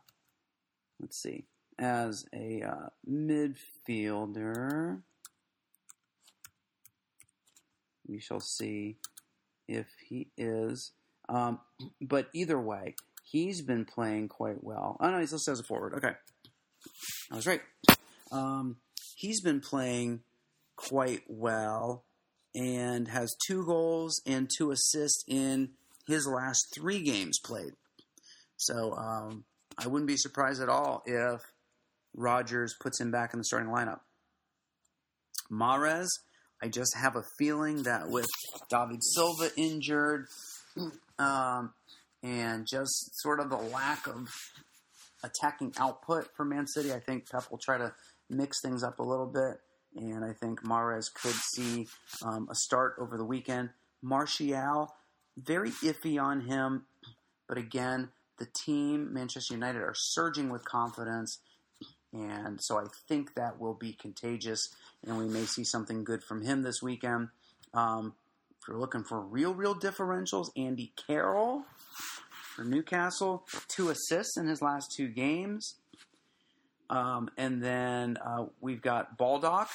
let's 1.00 1.22
see 1.22 1.46
as 1.80 2.26
a 2.34 2.62
uh, 2.62 2.90
midfielder. 3.10 5.02
We 8.08 8.20
shall 8.20 8.42
see 8.42 8.98
if 9.68 9.88
he 10.08 10.30
is. 10.38 10.92
Um, 11.30 11.60
but 12.02 12.28
either 12.34 12.60
way, 12.60 12.96
he's 13.24 13.62
been 13.62 13.86
playing 13.86 14.28
quite 14.28 14.64
well. 14.64 14.98
Oh 15.00 15.10
no, 15.10 15.20
he's 15.20 15.32
listed 15.32 15.54
as 15.54 15.60
a 15.60 15.64
forward. 15.64 15.94
Okay, 15.96 16.14
I 17.32 17.36
was 17.36 17.48
right. 17.48 17.62
Um, 18.32 18.78
he's 19.16 19.42
been 19.42 19.62
playing 19.62 20.22
quite 20.76 21.22
well 21.28 22.06
and 22.56 23.08
has 23.08 23.36
two 23.48 23.66
goals 23.66 24.22
and 24.26 24.50
two 24.56 24.72
assists 24.72 25.24
in 25.28 25.70
his 26.08 26.28
last 26.28 26.68
three 26.74 27.02
games 27.02 27.40
played. 27.44 27.74
So 28.58 28.94
um, 28.94 29.46
I 29.78 29.88
wouldn't 29.88 30.08
be 30.08 30.18
surprised 30.18 30.62
at 30.62 30.70
all 30.70 31.04
if 31.06 31.42
Rodgers 32.16 32.76
puts 32.80 33.00
him 33.00 33.12
back 33.12 33.34
in 33.34 33.40
the 33.40 33.46
starting 33.46 33.72
lineup. 33.72 34.02
Mahrez 35.52 36.08
I 36.64 36.70
just 36.70 36.96
have 36.96 37.18
a 37.18 37.24
feeling 37.38 37.84
that 37.84 38.10
with 38.10 38.28
David 38.70 39.04
Silva 39.04 39.50
injured, 39.58 40.28
um, 41.20 41.74
and 42.24 42.66
just 42.66 43.22
sort 43.22 43.42
of 43.42 43.50
the 43.50 43.58
lack 43.58 44.08
of 44.08 44.30
attacking 45.26 45.74
output 45.78 46.30
for 46.38 46.46
Man 46.46 46.66
City, 46.66 46.94
I 46.94 47.00
think 47.00 47.30
Pep 47.30 47.52
will 47.52 47.58
try 47.58 47.78
to 47.78 47.94
mix 48.30 48.62
things 48.62 48.82
up 48.82 49.00
a 49.00 49.04
little 49.04 49.26
bit, 49.26 49.60
and 49.96 50.24
I 50.26 50.34
think 50.34 50.64
Mahrez 50.64 51.14
could 51.14 51.36
see 51.36 51.88
um, 52.24 52.48
a 52.50 52.56
start 52.56 52.96
over 53.00 53.18
the 53.18 53.26
weekend. 53.26 53.70
Martial, 54.02 54.94
very 55.38 55.72
iffy 55.72 56.22
on 56.22 56.42
him, 56.42 56.86
but 57.48 57.58
again, 57.58 58.10
the 58.40 58.48
team, 58.66 59.14
Manchester 59.14 59.54
United, 59.54 59.82
are 59.82 59.94
surging 59.96 60.50
with 60.50 60.66
confidence, 60.66 61.40
and 62.12 62.60
so 62.62 62.78
I 62.78 62.86
think 63.08 63.36
that 63.36 63.60
will 63.60 63.74
be 63.74 63.94
contagious 63.94 64.62
and 65.06 65.18
we 65.18 65.28
may 65.28 65.46
see 65.46 65.64
something 65.64 66.04
good 66.04 66.24
from 66.24 66.42
him 66.42 66.62
this 66.62 66.82
weekend. 66.82 67.30
Um, 67.74 68.14
if 68.52 68.68
you're 68.68 68.78
looking 68.78 69.04
for 69.04 69.20
real, 69.20 69.54
real 69.54 69.76
differentials, 69.76 70.48
Andy 70.56 70.94
Carroll 71.08 71.64
for 72.56 72.64
Newcastle, 72.64 73.46
two 73.68 73.90
assists 73.90 74.38
in 74.38 74.48
his 74.48 74.62
last 74.62 74.94
two 74.96 75.08
games. 75.08 75.76
Um, 76.90 77.30
and 77.38 77.64
then 77.64 78.18
uh, 78.18 78.46
we've 78.62 78.82
got 78.82 79.18
Baldock, 79.18 79.70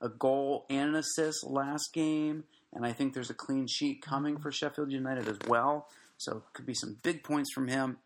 a 0.00 0.08
goal 0.08 0.66
and 0.70 0.90
an 0.90 0.94
assist 0.96 1.44
last 1.44 1.90
game. 1.92 2.44
And 2.72 2.86
I 2.86 2.92
think 2.92 3.12
there's 3.12 3.30
a 3.30 3.34
clean 3.34 3.66
sheet 3.66 4.02
coming 4.02 4.38
for 4.38 4.50
Sheffield 4.50 4.90
United 4.90 5.28
as 5.28 5.38
well. 5.46 5.88
So 6.16 6.42
could 6.52 6.66
be 6.66 6.74
some 6.74 6.96
big 7.02 7.22
points 7.22 7.52
from 7.52 7.68
him. 7.68 7.98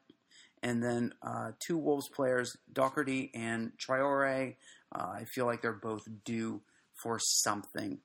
And 0.62 0.82
then 0.82 1.14
uh, 1.22 1.52
two 1.64 1.78
Wolves 1.78 2.08
players, 2.08 2.56
Doherty 2.72 3.30
and 3.34 3.72
Traore. 3.78 4.56
uh, 4.94 4.98
I 4.98 5.24
feel 5.34 5.46
like 5.46 5.62
they're 5.62 5.72
both 5.72 6.02
due 6.24 6.62
for 6.94 7.20
something 7.20 7.98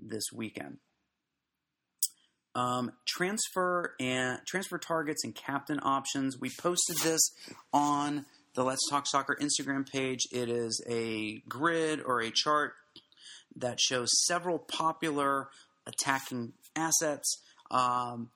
this 0.00 0.24
weekend. 0.32 0.78
Um, 2.54 2.92
transfer 3.06 3.94
and 4.00 4.40
transfer 4.46 4.78
targets 4.78 5.22
and 5.22 5.34
captain 5.34 5.78
options. 5.82 6.40
We 6.40 6.50
posted 6.50 6.96
this 7.04 7.20
on 7.72 8.24
the 8.58 8.64
Let's 8.64 8.88
Talk 8.90 9.06
Soccer 9.06 9.38
Instagram 9.40 9.88
page. 9.88 10.26
It 10.32 10.48
is 10.48 10.84
a 10.88 11.44
grid 11.48 12.02
or 12.04 12.20
a 12.20 12.32
chart 12.32 12.72
that 13.54 13.78
shows 13.78 14.08
several 14.26 14.58
popular 14.58 15.46
attacking 15.86 16.54
assets, 16.74 17.40
um, 17.70 18.30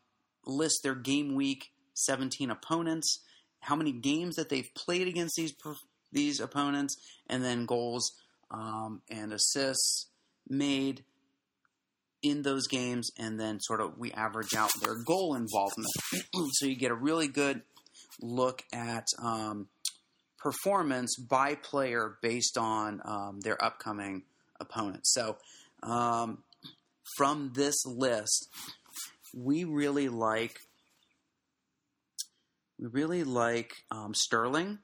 list 0.46 0.84
their 0.84 0.94
game 0.94 1.34
week 1.34 1.72
17 1.94 2.52
opponents, 2.52 3.18
how 3.58 3.74
many 3.74 3.90
games 3.90 4.36
that 4.36 4.48
they've 4.48 4.72
played 4.76 5.08
against 5.08 5.34
these 5.36 5.54
these 6.12 6.38
opponents, 6.38 6.96
and 7.28 7.44
then 7.44 7.66
goals 7.66 8.12
um, 8.52 9.02
and 9.10 9.32
assists 9.32 10.06
made 10.48 11.02
in 12.22 12.42
those 12.42 12.68
games, 12.68 13.10
and 13.18 13.40
then 13.40 13.58
sort 13.60 13.80
of 13.80 13.98
we 13.98 14.12
average 14.12 14.54
out 14.56 14.70
their 14.82 15.02
goal 15.04 15.34
involvement. 15.34 15.90
so 16.52 16.66
you 16.66 16.76
get 16.76 16.92
a 16.92 16.94
really 16.94 17.26
good 17.26 17.62
look 18.20 18.62
at 18.72 19.06
um, 19.20 19.66
performance 20.42 21.16
by 21.16 21.54
player 21.54 22.18
based 22.22 22.58
on 22.58 23.00
um, 23.04 23.40
their 23.40 23.62
upcoming 23.62 24.22
opponents. 24.60 25.12
So 25.12 25.36
um, 25.82 26.42
from 27.16 27.52
this 27.54 27.84
list, 27.86 28.48
we 29.34 29.64
really 29.64 30.08
like 30.08 30.58
we 32.78 32.88
really 32.88 33.22
like 33.22 33.70
um, 33.90 34.12
Sterling 34.14 34.78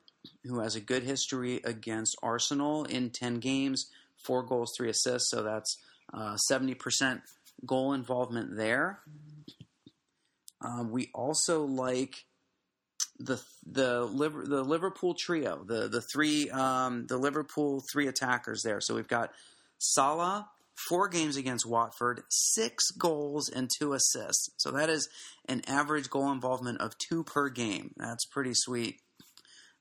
who 0.45 0.61
has 0.61 0.77
a 0.77 0.81
good 0.81 1.03
history 1.03 1.61
against 1.65 2.17
Arsenal 2.23 2.85
in 2.85 3.11
10 3.11 3.41
games, 3.41 3.91
four 4.25 4.43
goals, 4.43 4.73
three 4.77 4.91
assists. 4.91 5.31
So 5.31 5.43
that's 5.43 5.77
uh, 6.13 6.37
70% 6.51 7.23
goal 7.67 7.93
involvement 7.93 8.57
there. 8.57 9.01
Um, 10.61 10.91
we 10.91 11.11
also 11.15 11.65
like 11.65 12.25
the 13.19 13.43
the 13.67 14.05
liver 14.05 14.45
the 14.47 14.63
Liverpool 14.63 15.15
trio, 15.15 15.65
the 15.65 15.89
the 15.89 16.03
three 16.13 16.51
um, 16.51 17.07
the 17.07 17.19
Liverpool 17.19 17.83
three 17.93 18.07
attackers 18.07 18.63
there. 18.63 18.81
So 18.81 18.95
we've 18.95 19.09
got 19.09 19.33
Salah, 19.79 20.49
four 20.89 21.09
games 21.09 21.37
against 21.37 21.67
Watford, 21.67 22.23
six 22.29 22.91
goals 22.93 23.49
and 23.49 23.69
two 23.79 23.93
assists. 23.93 24.51
So 24.59 24.71
that 24.73 24.89
is 24.89 25.09
an 25.49 25.63
average 25.67 26.11
goal 26.11 26.31
involvement 26.31 26.81
of 26.81 26.97
two 26.99 27.25
per 27.25 27.49
game. 27.49 27.93
That's 27.97 28.25
pretty 28.27 28.53
sweet. 28.55 29.01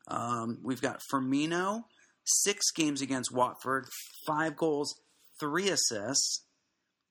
Um, 0.07 0.59
we've 0.63 0.81
got 0.81 1.01
Firmino, 1.11 1.83
six 2.25 2.71
games 2.71 3.01
against 3.01 3.33
Watford, 3.33 3.87
five 4.25 4.55
goals, 4.55 4.95
three 5.39 5.69
assists. 5.69 6.43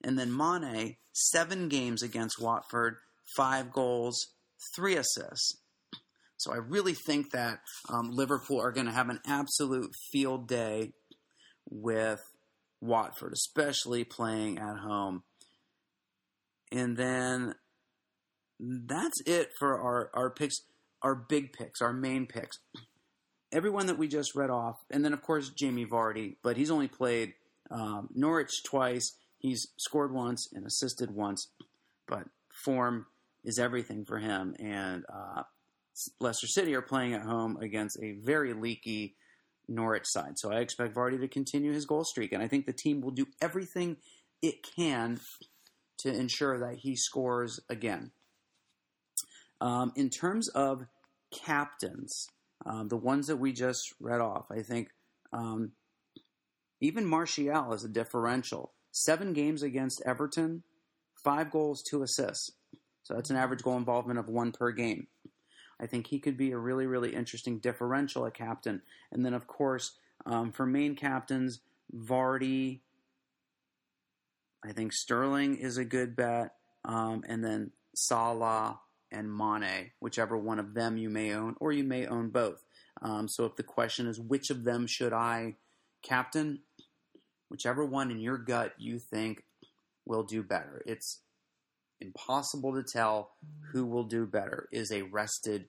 And 0.03 0.19
then 0.19 0.37
Mane, 0.37 0.97
seven 1.13 1.69
games 1.69 2.03
against 2.03 2.41
Watford, 2.41 2.97
five 3.37 3.73
goals, 3.73 4.27
three 4.75 4.97
assists. 4.97 5.59
So 6.39 6.53
I 6.53 6.57
really 6.57 6.95
think 6.95 7.33
that 7.33 7.61
um, 7.89 8.11
Liverpool 8.11 8.61
are 8.61 8.73
going 8.73 8.87
to 8.87 8.93
have 8.93 9.09
an 9.09 9.21
absolute 9.27 9.95
field 10.13 10.47
day 10.49 10.93
with 11.69 12.21
Watford, 12.81 13.33
especially 13.33 14.05
playing 14.05 14.59
at 14.59 14.79
home. 14.79 15.23
And 16.71 16.97
then 16.97 17.55
that's 18.61 19.21
it 19.27 19.51
for 19.59 19.81
our, 19.81 20.11
our 20.15 20.31
picks, 20.31 20.63
our 21.03 21.15
big 21.15 21.53
picks, 21.53 21.81
our 21.81 21.93
main 21.93 22.27
picks. 22.27 22.59
Everyone 23.53 23.87
that 23.87 23.99
we 23.99 24.09
just 24.09 24.35
read 24.35 24.51
off, 24.51 24.77
and 24.91 25.05
then 25.05 25.13
of 25.13 25.23
course 25.23 25.51
Jamie 25.51 25.87
Vardy, 25.87 26.37
but 26.43 26.57
he's 26.57 26.71
only 26.71 26.89
played 26.89 27.33
um, 27.71 28.09
Norwich 28.15 28.63
twice. 28.65 29.17
He's 29.39 29.69
scored 29.79 30.13
once 30.13 30.49
and 30.53 30.67
assisted 30.67 31.13
once, 31.13 31.49
but 32.09 32.25
form 32.65 33.07
is 33.45 33.59
everything 33.59 34.05
for 34.05 34.19
him. 34.19 34.55
And 34.59 35.05
uh, 35.09 35.43
Leicester 36.21 36.47
City 36.47 36.75
are 36.75 36.83
playing 36.83 37.15
at 37.15 37.23
home 37.23 37.57
against 37.61 37.99
a 38.03 38.13
very 38.13 38.53
leaky 38.53 39.17
Norwich 39.69 40.07
side. 40.07 40.39
So 40.39 40.53
I 40.53 40.61
expect 40.61 40.95
Vardy 40.95 41.21
to 41.21 41.29
continue 41.29 41.73
his 41.73 41.87
goal 41.87 42.05
streak, 42.05 42.33
and 42.33 42.43
I 42.43 42.49
think 42.49 42.67
the 42.67 42.73
team 42.73 43.01
will 43.01 43.11
do 43.11 43.27
everything 43.41 43.97
it 44.43 44.67
can 44.77 45.21
to 45.99 46.13
ensure 46.13 46.59
that 46.59 46.77
he 46.79 46.97
scores 46.97 47.61
again. 47.69 48.11
Um, 49.61 49.93
in 49.97 50.11
terms 50.11 50.49
of 50.49 50.87
captains, 51.33 52.29
um, 52.67 52.89
the 52.89 52.97
ones 52.97 53.27
that 53.27 53.37
we 53.37 53.53
just 53.53 53.95
read 54.01 54.21
off, 54.21 54.47
I 54.51 54.63
think 54.63 54.89
um, 55.33 55.73
even 56.81 57.07
Martial 57.07 57.73
is 57.73 57.85
a 57.85 57.89
differential. 57.89 58.73
Seven 58.93 59.33
games 59.33 59.63
against 59.63 60.03
Everton, 60.07 60.63
five 61.25 61.51
goals, 61.51 61.83
two 61.83 62.03
assists. 62.03 62.51
So 63.03 63.15
that's 63.15 63.31
an 63.31 63.37
average 63.37 63.63
goal 63.63 63.77
involvement 63.77 64.19
of 64.19 64.29
one 64.29 64.53
per 64.53 64.73
game. 64.73 65.07
I 65.81 65.87
think 65.87 66.07
he 66.07 66.19
could 66.19 66.37
be 66.37 66.53
a 66.53 66.59
really, 66.59 66.87
really 66.87 67.15
interesting 67.15 67.59
differential 67.59 68.27
at 68.27 68.35
captain. 68.35 68.83
And 69.13 69.25
then, 69.25 69.35
of 69.35 69.47
course, 69.47 69.93
um, 70.25 70.53
for 70.53 70.67
main 70.67 70.97
captains, 70.97 71.61
Vardy. 71.95 72.81
I 74.65 74.73
think 74.73 74.93
Sterling 74.93 75.57
is 75.57 75.77
a 75.77 75.85
good 75.85 76.17
bet. 76.17 76.55
Um, 76.85 77.25
and 77.29 77.45
then 77.45 77.73
Salah 77.95 78.81
and 79.11 79.35
Mane, 79.35 79.93
whichever 80.01 80.37
one 80.37 80.59
of 80.59 80.75
them 80.75 80.97
you 80.97 81.11
may 81.11 81.33
own, 81.33 81.57
or 81.61 81.73
you 81.73 81.85
may 81.85 82.07
own 82.07 82.31
both. 82.31 82.65
Um, 83.03 83.29
so 83.29 83.45
if 83.45 83.57
the 83.57 83.63
question 83.63 84.07
is 84.07 84.19
which 84.19 84.51
of 84.51 84.65
them 84.65 84.87
should 84.87 85.13
I 85.13 85.57
captain, 86.03 86.61
whichever 87.49 87.85
one 87.85 88.11
in 88.11 88.19
your 88.19 88.39
gut 88.39 88.73
you 88.79 88.99
think 88.99 89.45
will 90.05 90.23
do 90.23 90.43
better. 90.43 90.83
It's 90.87 91.21
impossible 92.01 92.75
to 92.75 92.83
tell 92.83 93.31
who 93.73 93.87
will 93.87 94.05
do 94.05 94.27
better. 94.27 94.69
Is 94.73 94.91
a 94.91 95.03
rested 95.03 95.67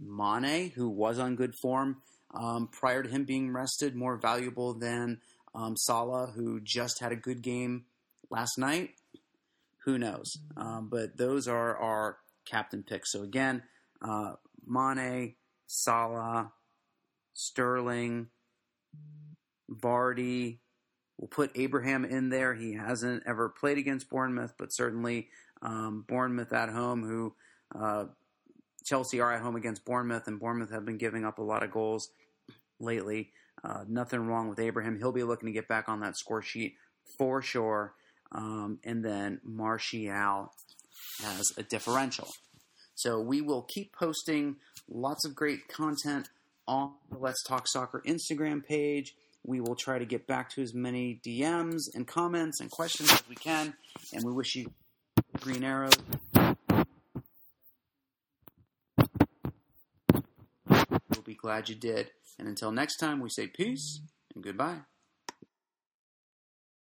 Mane, 0.00 0.70
who 0.70 0.88
was 0.88 1.18
on 1.18 1.36
good 1.36 1.54
form 1.54 1.98
um, 2.34 2.68
prior 2.68 3.02
to 3.02 3.08
him 3.08 3.24
being 3.24 3.52
rested, 3.52 3.94
more 3.94 4.16
valuable 4.16 4.74
than 4.74 5.20
um, 5.54 5.76
Salah, 5.76 6.32
who 6.34 6.60
just 6.60 7.00
had 7.00 7.12
a 7.12 7.16
good 7.16 7.42
game 7.42 7.84
last 8.30 8.58
night? 8.58 8.90
Who 9.84 9.98
knows? 9.98 10.38
Um, 10.56 10.88
but 10.90 11.16
those 11.16 11.48
are 11.48 11.76
our 11.76 12.18
captain 12.44 12.82
picks. 12.82 13.12
So 13.12 13.22
again, 13.22 13.62
uh, 14.02 14.34
Mane, 14.66 15.34
Salah, 15.66 16.52
Sterling, 17.34 18.28
Vardy. 19.70 20.58
We'll 21.18 21.28
put 21.28 21.52
Abraham 21.54 22.04
in 22.04 22.28
there. 22.28 22.54
He 22.54 22.74
hasn't 22.74 23.22
ever 23.26 23.48
played 23.48 23.78
against 23.78 24.10
Bournemouth, 24.10 24.54
but 24.58 24.72
certainly 24.72 25.28
um, 25.62 26.04
Bournemouth 26.06 26.52
at 26.52 26.68
home, 26.68 27.02
who 27.02 27.34
uh, 27.78 28.06
Chelsea 28.84 29.20
are 29.20 29.32
at 29.32 29.42
home 29.42 29.56
against 29.56 29.84
Bournemouth, 29.84 30.26
and 30.26 30.38
Bournemouth 30.38 30.70
have 30.70 30.84
been 30.84 30.98
giving 30.98 31.24
up 31.24 31.38
a 31.38 31.42
lot 31.42 31.62
of 31.62 31.70
goals 31.70 32.08
lately. 32.78 33.32
Uh, 33.64 33.84
nothing 33.88 34.20
wrong 34.26 34.48
with 34.48 34.60
Abraham. 34.60 34.98
He'll 34.98 35.12
be 35.12 35.24
looking 35.24 35.46
to 35.46 35.52
get 35.52 35.68
back 35.68 35.88
on 35.88 36.00
that 36.00 36.16
score 36.16 36.42
sheet 36.42 36.74
for 37.18 37.42
sure. 37.42 37.94
Um, 38.32 38.78
and 38.84 39.04
then 39.04 39.40
Martial 39.44 40.52
has 41.22 41.52
a 41.56 41.62
differential. 41.62 42.28
So 42.94 43.20
we 43.20 43.40
will 43.40 43.62
keep 43.62 43.92
posting 43.92 44.56
lots 44.88 45.24
of 45.24 45.34
great 45.34 45.68
content 45.68 46.28
on 46.66 46.94
the 47.10 47.18
Let's 47.18 47.42
Talk 47.44 47.66
Soccer 47.68 48.02
Instagram 48.06 48.64
page. 48.64 49.14
We 49.44 49.60
will 49.60 49.76
try 49.76 49.98
to 49.98 50.06
get 50.06 50.26
back 50.26 50.50
to 50.50 50.62
as 50.62 50.74
many 50.74 51.20
DMs 51.24 51.82
and 51.94 52.06
comments 52.06 52.60
and 52.60 52.70
questions 52.70 53.12
as 53.12 53.22
we 53.28 53.36
can. 53.36 53.74
And 54.12 54.24
we 54.24 54.32
wish 54.32 54.56
you 54.56 54.72
green 55.40 55.64
arrows. 55.64 55.92
We'll 60.68 61.22
be 61.24 61.34
glad 61.34 61.68
you 61.68 61.74
did. 61.74 62.10
And 62.38 62.48
until 62.48 62.72
next 62.72 62.96
time, 62.96 63.20
we 63.20 63.30
say 63.30 63.46
peace 63.46 64.00
and 64.34 64.42
goodbye. 64.44 64.80